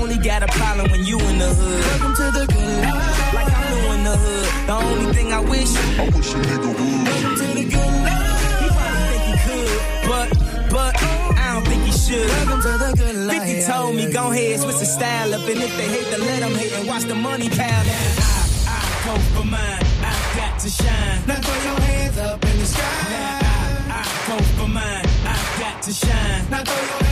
only 0.00 0.16
got 0.16 0.42
a 0.42 0.46
problem 0.46 0.90
when 0.90 1.04
you 1.04 1.18
in 1.18 1.38
the 1.38 1.48
hood. 1.48 1.84
Welcome 1.84 2.14
to 2.16 2.26
the 2.38 2.46
good 2.46 2.82
life. 2.82 3.34
Like 3.34 3.52
I'm 3.52 3.66
new 3.70 3.92
in 3.94 4.02
the 4.04 4.16
hood. 4.16 4.48
The 4.66 4.72
only 4.72 5.12
thing 5.12 5.32
I 5.32 5.40
wish, 5.40 5.72
I 5.98 6.08
wish 6.16 6.32
a 6.34 6.38
nigga 6.48 6.70
would. 6.78 7.04
Welcome 7.08 7.34
to 7.40 7.46
the 7.58 7.64
good 7.74 7.92
life. 8.08 8.60
He 8.60 8.66
probably 8.78 9.06
think 9.12 9.24
he 9.28 9.36
could, 9.46 9.76
but, 10.08 10.28
but, 10.70 10.92
I 11.36 11.46
don't 11.54 11.66
think 11.68 11.82
he 11.84 11.92
should. 11.92 12.28
Welcome 12.28 12.62
to 12.62 12.72
the 12.84 12.90
good 12.96 13.16
life. 13.28 13.42
50 13.42 13.72
told 13.72 13.94
me, 13.94 14.12
go 14.12 14.32
ahead, 14.32 14.60
switch 14.60 14.78
the 14.78 14.86
style 14.86 15.34
up. 15.34 15.48
And 15.48 15.60
if 15.60 15.72
they 15.76 15.88
hate, 15.94 16.08
the 16.12 16.18
let 16.18 16.40
them 16.40 16.54
hate 16.54 16.72
and 16.72 16.88
watch 16.88 17.04
the 17.04 17.14
money 17.14 17.48
pile 17.50 17.84
Now 17.84 18.16
I, 18.24 18.40
I 18.72 18.80
go 19.06 19.14
for 19.34 19.46
mine. 19.46 19.84
I 20.00 20.14
got 20.36 20.58
to 20.60 20.68
shine. 20.70 21.18
Now 21.28 21.40
throw 21.44 21.58
your 21.68 21.80
hands 21.80 22.18
up 22.18 22.44
in 22.44 22.58
the 22.58 22.66
sky. 22.66 23.04
Now 23.12 23.38
I, 23.42 24.00
I 24.00 24.04
go 24.28 24.36
for 24.56 24.68
mine. 24.68 25.06
I 25.28 25.36
got 25.60 25.82
to 25.82 25.92
shine. 25.92 26.50
Now 26.50 26.64
throw 26.64 26.82
your 26.88 27.09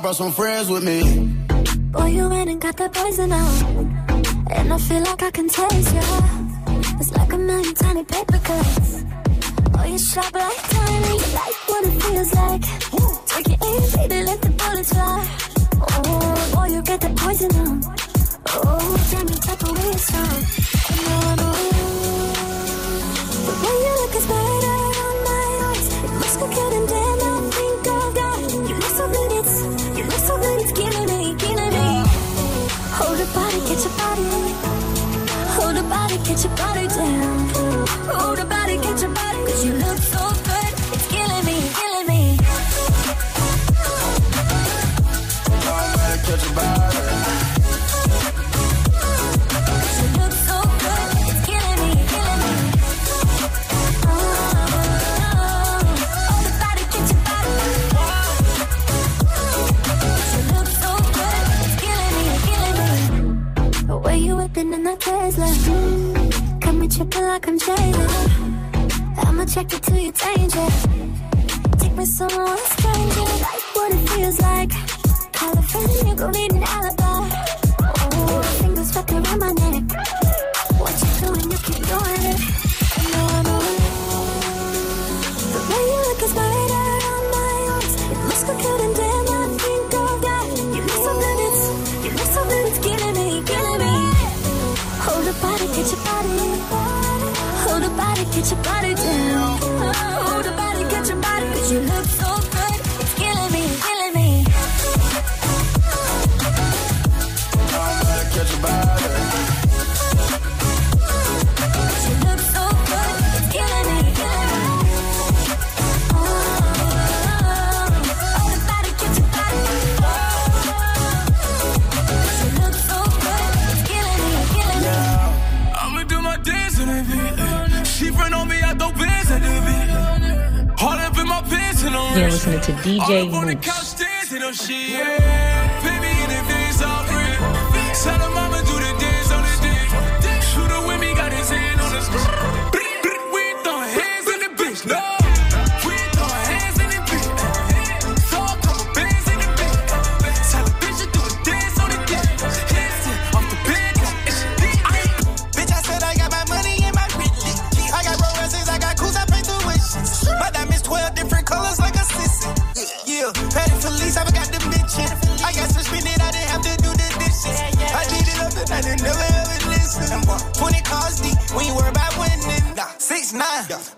brought 0.00 0.16
some 0.16 0.32
friends 0.32 0.70
with 0.70 0.84
me. 0.84 1.00
Boy, 1.90 2.06
you 2.06 2.28
went 2.28 2.48
and 2.48 2.60
got 2.60 2.76
that 2.76 2.92
poison 2.92 3.32
out. 3.32 3.62
And 4.50 4.72
I 4.72 4.78
feel 4.78 5.02
like 5.02 5.22
I 5.22 5.30
can 5.30 5.48
taste 5.48 5.94
ya. 5.94 6.02
It's 7.00 7.12
like 7.12 7.32
a 7.32 7.38
million 7.38 7.74
tiny 7.74 8.04
paper 8.04 8.38
cuts. 8.38 9.04
Oh, 9.74 9.84
you 9.84 9.98
sharp 9.98 10.34
like 10.34 10.62
tiny. 10.70 11.14
You 11.22 11.34
like 11.40 11.56
what 11.68 11.84
it 11.84 12.02
feels 12.02 12.34
like. 12.34 12.62
Take 13.26 13.48
it 13.48 13.62
in, 13.62 14.08
baby, 14.08 14.24
let 14.24 14.40
the 14.42 14.50
bullets 14.50 14.92
fly. 14.92 15.28
Oh, 15.80 16.50
boy, 16.54 16.66
you 16.74 16.82
get 16.82 17.00
that 17.00 17.16
poison 17.16 17.54
out. 17.56 17.84
Oh, 18.48 19.08
damn, 19.10 19.28
you 19.28 19.34
take 19.34 19.62
away 19.68 19.92
your. 19.98 20.59
get 36.24 36.44
your 36.44 36.56
body 36.56 36.89
like 67.40 67.48
I'm 67.48 67.58
jaded 67.58 68.10
I'ma 69.18 69.44
check 69.44 69.72
it. 69.72 70.69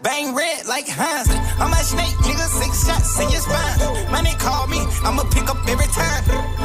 Bang 0.03 0.35
red 0.35 0.67
like 0.67 0.87
Heinz. 0.89 1.29
I'm 1.59 1.73
a 1.73 1.83
snake, 1.83 2.17
nigga, 2.23 2.47
six 2.47 2.87
shots 2.87 3.19
in 3.21 3.31
your 3.31 3.41
spine. 3.41 4.11
Money 4.11 4.35
call 4.39 4.67
me, 4.67 4.81
I'ma 5.05 5.25
pick 5.31 5.49
up 5.49 5.59
every 5.69 5.87
time. 5.87 6.62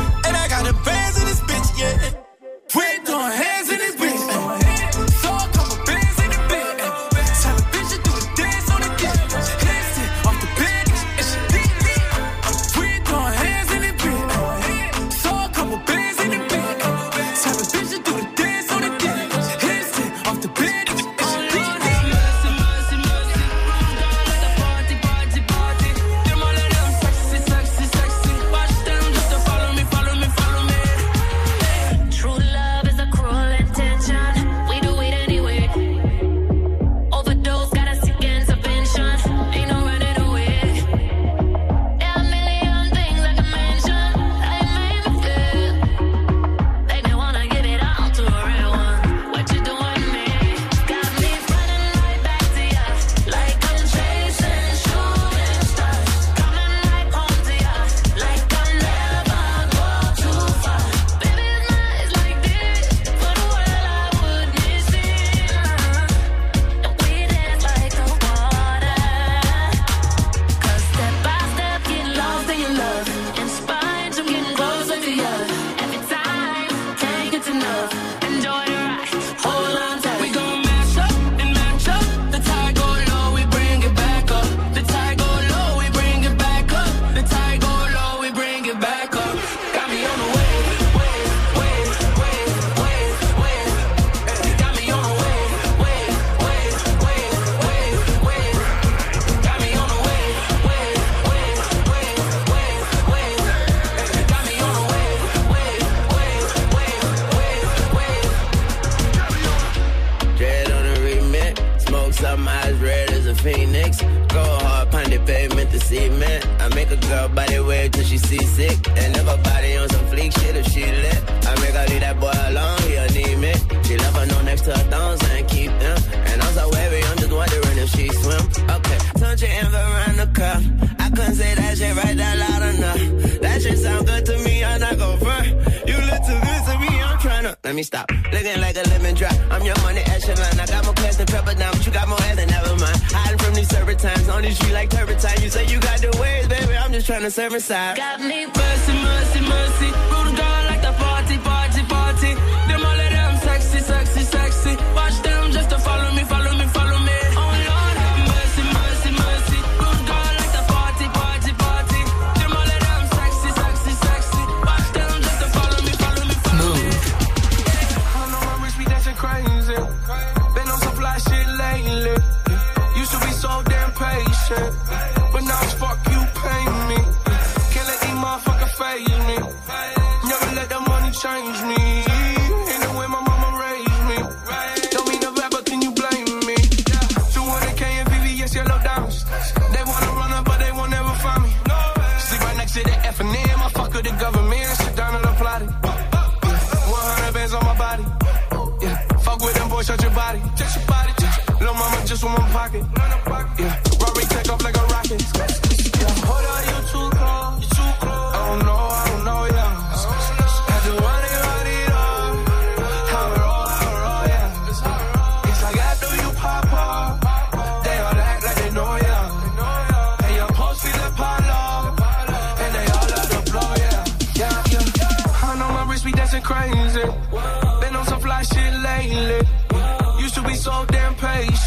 I'm 147.27 147.31
just 147.31 147.39
tryna 147.39 147.43
serve 147.43 147.53
inside. 147.55 147.97
Got 147.97 148.21
me 148.21 148.45
mercy, 148.45 148.93
mercy, 148.93 149.41
mercy. 149.41 150.16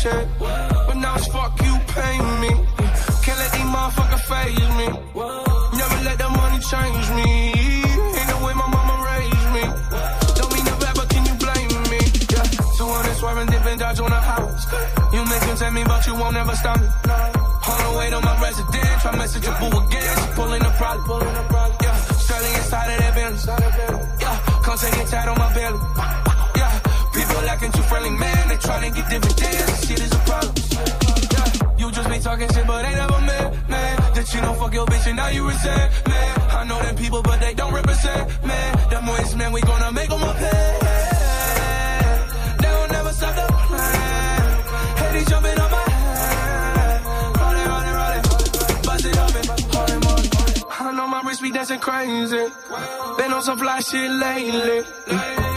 Patient, 0.01 0.29
but 0.39 0.97
now 0.97 1.15
it's 1.17 1.27
fuck 1.29 1.53
you 1.63 1.75
pay 1.89 2.17
me. 2.41 2.51
Can't 3.25 3.39
let 3.39 3.53
these 3.53 3.69
motherfuckers 3.75 4.25
phase 4.31 4.71
me. 4.81 4.89
Never 5.79 5.99
let 6.05 6.19
the 6.19 6.29
money 6.29 6.61
change 6.73 7.07
me. 7.19 7.29
Ain't 8.19 8.29
the 8.33 8.39
way 8.45 8.55
my 8.55 8.69
mama 8.69 8.95
raised 9.11 9.49
me. 9.57 9.65
Don't 10.37 10.53
mean 10.53 10.65
rap, 10.81 10.95
but 10.97 11.09
can 11.11 11.25
you 11.27 11.35
blame 11.37 11.83
me? 11.93 12.01
Yeah, 12.33 12.45
200 12.79 13.17
swerving, 13.17 13.49
dipping, 13.53 13.79
dodge 13.79 14.01
on 14.01 14.11
the 14.11 14.21
house. 14.21 14.65
You 15.13 15.25
make 15.25 15.41
them 15.41 15.57
tell 15.57 15.73
me, 15.73 15.85
but 15.85 16.07
you 16.07 16.15
won't 16.15 16.37
ever 16.37 16.57
stop 16.57 16.81
me. 16.81 16.89
On 17.71 17.79
the 17.85 17.99
way 17.99 18.11
to 18.11 18.21
my 18.21 18.35
residence, 18.41 19.03
try 19.03 19.17
message 19.17 19.45
your 19.45 19.57
boo 19.61 19.69
again. 19.69 20.17
She 20.17 20.27
pulling 20.35 20.63
the 20.63 20.73
problem. 20.81 21.27
Yeah, 21.83 21.97
Sterling 22.25 22.55
inside 22.55 22.91
of 22.93 22.99
that 23.01 23.15
Bentley. 23.15 23.55
Yeah, 24.21 24.37
come 24.65 24.79
take 24.79 24.97
it 24.97 25.09
tight 25.09 25.29
on 25.29 25.39
my 25.39 25.53
belly. 25.55 25.81
Yeah, 26.57 26.73
people 27.13 27.49
acting 27.53 27.73
too 27.73 27.83
friendly, 27.83 28.11
man. 28.11 28.40
Trying 28.71 28.87
to 28.87 28.97
get 29.01 29.11
dividends. 29.11 29.87
Shit 29.89 30.01
is 30.01 30.13
a 30.13 30.19
problem. 30.31 30.55
Yeah, 30.71 31.79
you 31.81 31.91
just 31.91 32.09
be 32.09 32.19
talking 32.21 32.49
shit, 32.55 32.67
but 32.69 32.85
ain't 32.85 32.95
never 33.03 33.21
met, 33.23 33.69
man. 33.69 33.97
That 34.15 34.33
you 34.33 34.41
know 34.43 34.55
fuck 34.55 34.73
your 34.73 34.87
bitch 34.87 35.07
and 35.09 35.17
now 35.17 35.29
you 35.29 35.49
resent, 35.49 35.91
man. 36.07 36.41
I 36.51 36.65
know 36.69 36.81
them 36.81 36.95
people, 36.95 37.21
but 37.21 37.41
they 37.41 37.53
don't 37.55 37.75
represent, 37.75 38.45
man. 38.47 38.91
Them 38.91 39.07
ways, 39.07 39.35
man, 39.35 39.51
we 39.53 39.61
gonna 39.63 39.91
make 39.91 40.09
them 40.09 40.23
a 40.23 40.33
pay. 40.35 40.79
They 42.63 42.69
don't 42.77 42.93
never 42.93 43.13
stop 43.13 43.35
the 43.35 43.47
plan. 43.67 44.63
Hey, 45.15 45.25
jumping 45.31 45.59
on 45.59 45.71
my 45.73 45.85
head. 45.91 47.05
Roll 47.41 47.57
it, 47.61 47.67
roll 47.73 47.87
it, 47.91 47.95
roll 47.99 48.15
it. 48.19 48.23
Bust 48.87 49.05
it 49.11 49.19
open, 49.25 49.45
hold. 49.75 50.89
I 50.89 50.93
know 50.97 51.09
my 51.09 51.23
wrist 51.27 51.43
be 51.43 51.51
dancing 51.51 51.81
crazy. 51.81 52.47
Been 53.19 53.33
on 53.33 53.43
some 53.43 53.59
fly 53.59 53.81
shit 53.81 54.11
lately. 54.13 54.85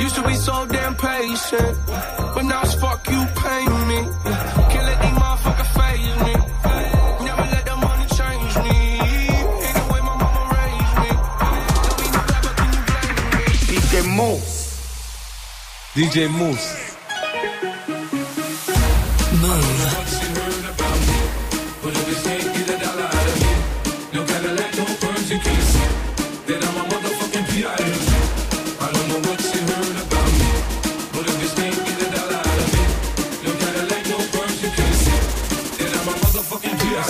Used 0.01 0.15
to 0.15 0.23
be 0.25 0.33
so 0.33 0.65
damn 0.65 0.95
patient, 0.95 1.77
it's 2.63 2.73
fuck 2.75 3.07
you 3.09 3.25
pay 3.35 3.65
me. 3.89 3.99
Can't 4.71 4.85
let 4.89 4.97
these 5.01 5.17
motherfuckers 5.21 5.71
me. 6.25 6.33
Never 7.25 7.45
let 7.53 7.65
the 7.65 7.75
money 7.75 8.05
change 8.19 8.53
me. 8.65 8.77
Ain't 9.65 9.75
the 9.79 9.85
way 9.93 10.01
my 10.01 10.15
mama 10.23 10.43
raised 10.55 10.95
me. 11.03 11.09
Can 12.59 12.69
you 12.75 12.83
blame 12.89 13.25
me? 13.35 13.45
DJ 13.69 13.93
Mouss. 14.17 14.47
DJ 15.95 16.29
Mouss. 16.29 16.82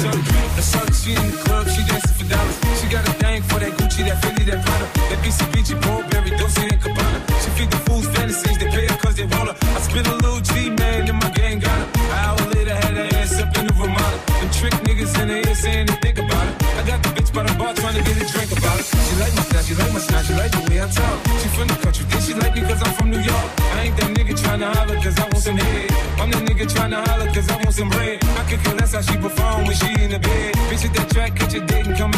P.I.M. 0.04 0.20
The 0.60 0.62
sun, 0.62 0.84
she 0.92 1.16
in 1.16 1.32
the 1.32 1.38
club, 1.48 1.64
she 1.72 1.80
dancing 1.88 2.12
for 2.20 2.28
dollars. 2.28 2.58
She 2.76 2.92
got 2.92 3.08
a 3.08 3.14
thing 3.24 3.40
for 3.48 3.56
that 3.64 3.72
Gucci, 3.80 4.04
that 4.04 4.20
Fendi, 4.20 4.44
that 4.52 4.60
Prada, 4.60 4.88
that 5.08 5.20
BCBG, 5.24 5.80
Burberry, 5.80 6.36
Dolce 6.36 6.68
and 6.68 6.76
Gabbana. 6.84 7.20
She 7.40 7.50
feed 7.56 7.72
the 7.72 7.80
fools 7.88 8.08
fantasies, 8.12 8.58
they 8.60 8.68
pay 8.68 8.84
her 8.84 9.00
cause 9.00 9.16
they 9.16 9.24
want 9.32 9.48
her. 9.48 9.56
I 9.56 9.80
spit 9.80 10.04
a 10.08 10.16
little 10.20 10.44
G, 10.44 10.76
man, 10.76 11.08
and 11.08 11.20
my 11.24 11.32
gang 11.32 11.60
got 11.64 11.72
her. 11.72 11.88
An 12.04 12.20
hour 12.20 12.44
later, 12.52 12.76
had 12.76 13.00
her 13.00 13.08
ass 13.16 13.40
up 13.40 13.56
in 13.56 13.64
the 13.72 13.74
Ramada. 13.80 14.18
Them 14.44 14.52
trick 14.52 14.76
niggas 14.84 15.16
in 15.24 15.28
the 15.32 15.38
ear 15.40 15.56
saying 15.56 15.88
they 15.88 15.96
think 16.04 16.20
about 16.20 16.52
it. 16.52 16.56
I 16.76 16.84
got 16.84 17.00
the 17.00 17.10
bitch 17.16 17.32
by 17.32 17.44
the 17.48 17.56
bar 17.56 17.72
trying 17.72 17.96
to 17.96 18.04
get 18.04 18.20
a 18.20 18.26
drink 18.28 18.52
about 18.52 18.76
it. 18.84 18.86
She 19.08 19.14
like 19.24 19.34
my 19.40 19.44
style, 19.48 19.64
she 19.64 19.74
like 19.80 19.94
my 19.96 20.04
style, 20.04 20.24
she 20.28 20.34
like 20.36 20.52
the 20.52 20.62
way 20.68 20.84
I 20.84 20.88
talk. 20.92 21.16
She 21.40 21.48
from 21.56 21.68
the 21.72 21.80
country, 21.80 22.04
then 22.12 22.22
she 22.28 22.34
like 22.36 22.52
me 22.52 22.62
cause 22.68 22.84
I'm 22.84 22.92
from 23.00 23.08
New 23.08 23.24
York. 23.24 23.48
I 23.72 23.88
ain't 23.88 23.96
that 24.04 24.12
nigga 24.12 24.36
tryna 24.36 24.68
holler 24.68 25.00
cause 25.00 25.16
I 25.16 25.24
want 25.32 25.44
some 25.48 25.56
head. 25.56 25.88
I'm 26.20 26.28
that 26.28 26.44
nigga 26.44 26.68
tryna 26.68 27.08
holler 27.08 27.32
cause 27.32 27.48
I 27.48 27.56
want 27.56 27.72
some 27.72 27.88
bread. 27.88 28.13
Less 28.54 28.94
how 28.94 29.02
she 29.02 29.18
perform 29.18 29.66
when 29.66 29.76
she 29.76 30.04
in 30.04 30.12
the 30.12 30.20
bed. 30.20 30.54
Bitch 30.70 30.86
at 30.86 30.94
that 30.94 31.10
track, 31.10 31.36
catch 31.36 31.56
a 31.56 31.60
date 31.60 31.88
and 31.88 31.98
come 31.98 32.13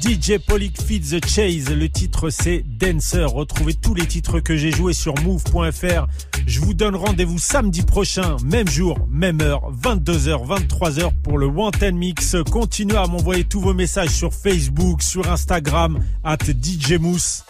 DJ 0.00 0.38
Polyc 0.38 0.80
Feed 0.80 1.02
The 1.02 1.26
Chase, 1.26 1.70
le 1.70 1.90
titre 1.90 2.30
c'est 2.30 2.64
Dancer. 2.66 3.26
Retrouvez 3.30 3.74
tous 3.74 3.94
les 3.94 4.06
titres 4.06 4.40
que 4.40 4.56
j'ai 4.56 4.70
joués 4.70 4.94
sur 4.94 5.14
move.fr. 5.22 6.06
Je 6.46 6.60
vous 6.60 6.74
donne 6.74 6.94
rendez-vous 6.94 7.38
samedi 7.38 7.82
prochain, 7.82 8.36
même 8.44 8.68
jour, 8.68 8.98
même 9.10 9.40
heure, 9.40 9.72
22h, 9.72 10.46
23h 10.46 11.10
pour 11.22 11.38
le 11.38 11.50
Ten 11.78 11.96
Mix. 11.96 12.36
Continuez 12.50 12.96
à 12.96 13.06
m'envoyer 13.06 13.44
tous 13.44 13.60
vos 13.60 13.74
messages 13.74 14.10
sur 14.10 14.32
Facebook, 14.32 15.02
sur 15.02 15.30
Instagram, 15.30 15.98
at 16.22 16.38
DJ 16.44 16.94
Mousse. 17.00 17.44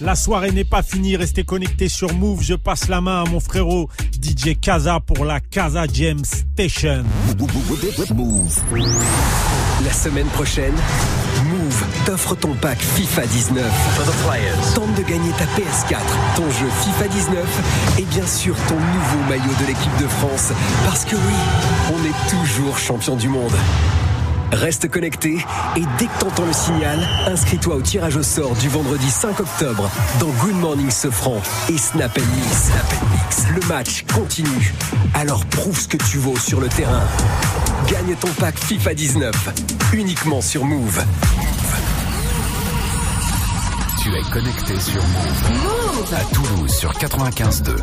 La 0.00 0.14
soirée 0.14 0.52
n'est 0.52 0.64
pas 0.64 0.82
finie, 0.82 1.16
restez 1.16 1.42
connectés 1.42 1.88
sur 1.88 2.12
Move. 2.14 2.42
Je 2.42 2.54
passe 2.54 2.88
la 2.88 3.00
main 3.00 3.24
à 3.24 3.28
mon 3.28 3.40
frérot 3.40 3.88
DJ 4.22 4.58
Kaza 4.60 5.00
pour 5.00 5.24
la 5.24 5.40
Kaza 5.40 5.86
Jam 5.92 6.24
Station. 6.24 7.04
La 9.84 9.92
semaine 9.92 10.28
prochaine, 10.28 10.74
t'offre 12.08 12.34
ton 12.36 12.54
pack 12.54 12.78
FIFA 12.78 13.26
19. 13.26 14.74
Tente 14.74 14.94
de 14.94 15.02
gagner 15.02 15.30
ta 15.32 15.44
PS4, 15.44 15.98
ton 16.36 16.50
jeu 16.50 16.66
FIFA 16.82 17.06
19 17.06 17.98
et 17.98 18.02
bien 18.04 18.26
sûr 18.26 18.56
ton 18.66 18.76
nouveau 18.76 19.28
maillot 19.28 19.52
de 19.60 19.66
l'équipe 19.66 19.94
de 20.00 20.08
France. 20.08 20.52
Parce 20.86 21.04
que 21.04 21.16
oui, 21.16 21.34
on 21.92 22.02
est 22.06 22.30
toujours 22.30 22.78
champion 22.78 23.14
du 23.14 23.28
monde. 23.28 23.52
Reste 24.52 24.88
connecté 24.88 25.44
et 25.76 25.82
dès 25.98 26.06
que 26.06 26.18
t'entends 26.18 26.46
le 26.46 26.54
signal, 26.54 26.98
inscris-toi 27.26 27.74
au 27.74 27.82
tirage 27.82 28.16
au 28.16 28.22
sort 28.22 28.54
du 28.54 28.70
vendredi 28.70 29.10
5 29.10 29.40
octobre 29.40 29.90
dans 30.18 30.28
Good 30.28 30.56
Morning 30.56 30.90
Sofran 30.90 31.42
et 31.68 31.76
Snap 31.76 32.16
Mix. 32.16 32.70
Snap 32.70 32.94
Mix. 33.12 33.48
Le 33.54 33.68
match 33.68 34.06
continue. 34.14 34.72
Alors 35.12 35.44
prouve 35.44 35.78
ce 35.78 35.88
que 35.88 35.98
tu 35.98 36.16
vaux 36.16 36.38
sur 36.38 36.62
le 36.62 36.68
terrain. 36.68 37.02
Gagne 37.86 38.16
ton 38.18 38.28
pack 38.40 38.58
FIFA 38.58 38.94
19 38.94 39.34
uniquement 39.92 40.40
sur 40.40 40.64
Move. 40.64 41.04
Tu 44.08 44.16
es 44.16 44.22
connecté 44.30 44.80
sur 44.80 45.02
Move. 45.02 45.52
Move. 45.62 46.14
À 46.14 46.34
Toulouse 46.34 46.72
sur 46.72 46.90
95.2. 46.92 47.76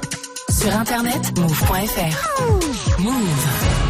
Sur 0.49 0.75
internet, 0.75 1.37
move.fr. 1.37 2.99
Move. 2.99 3.75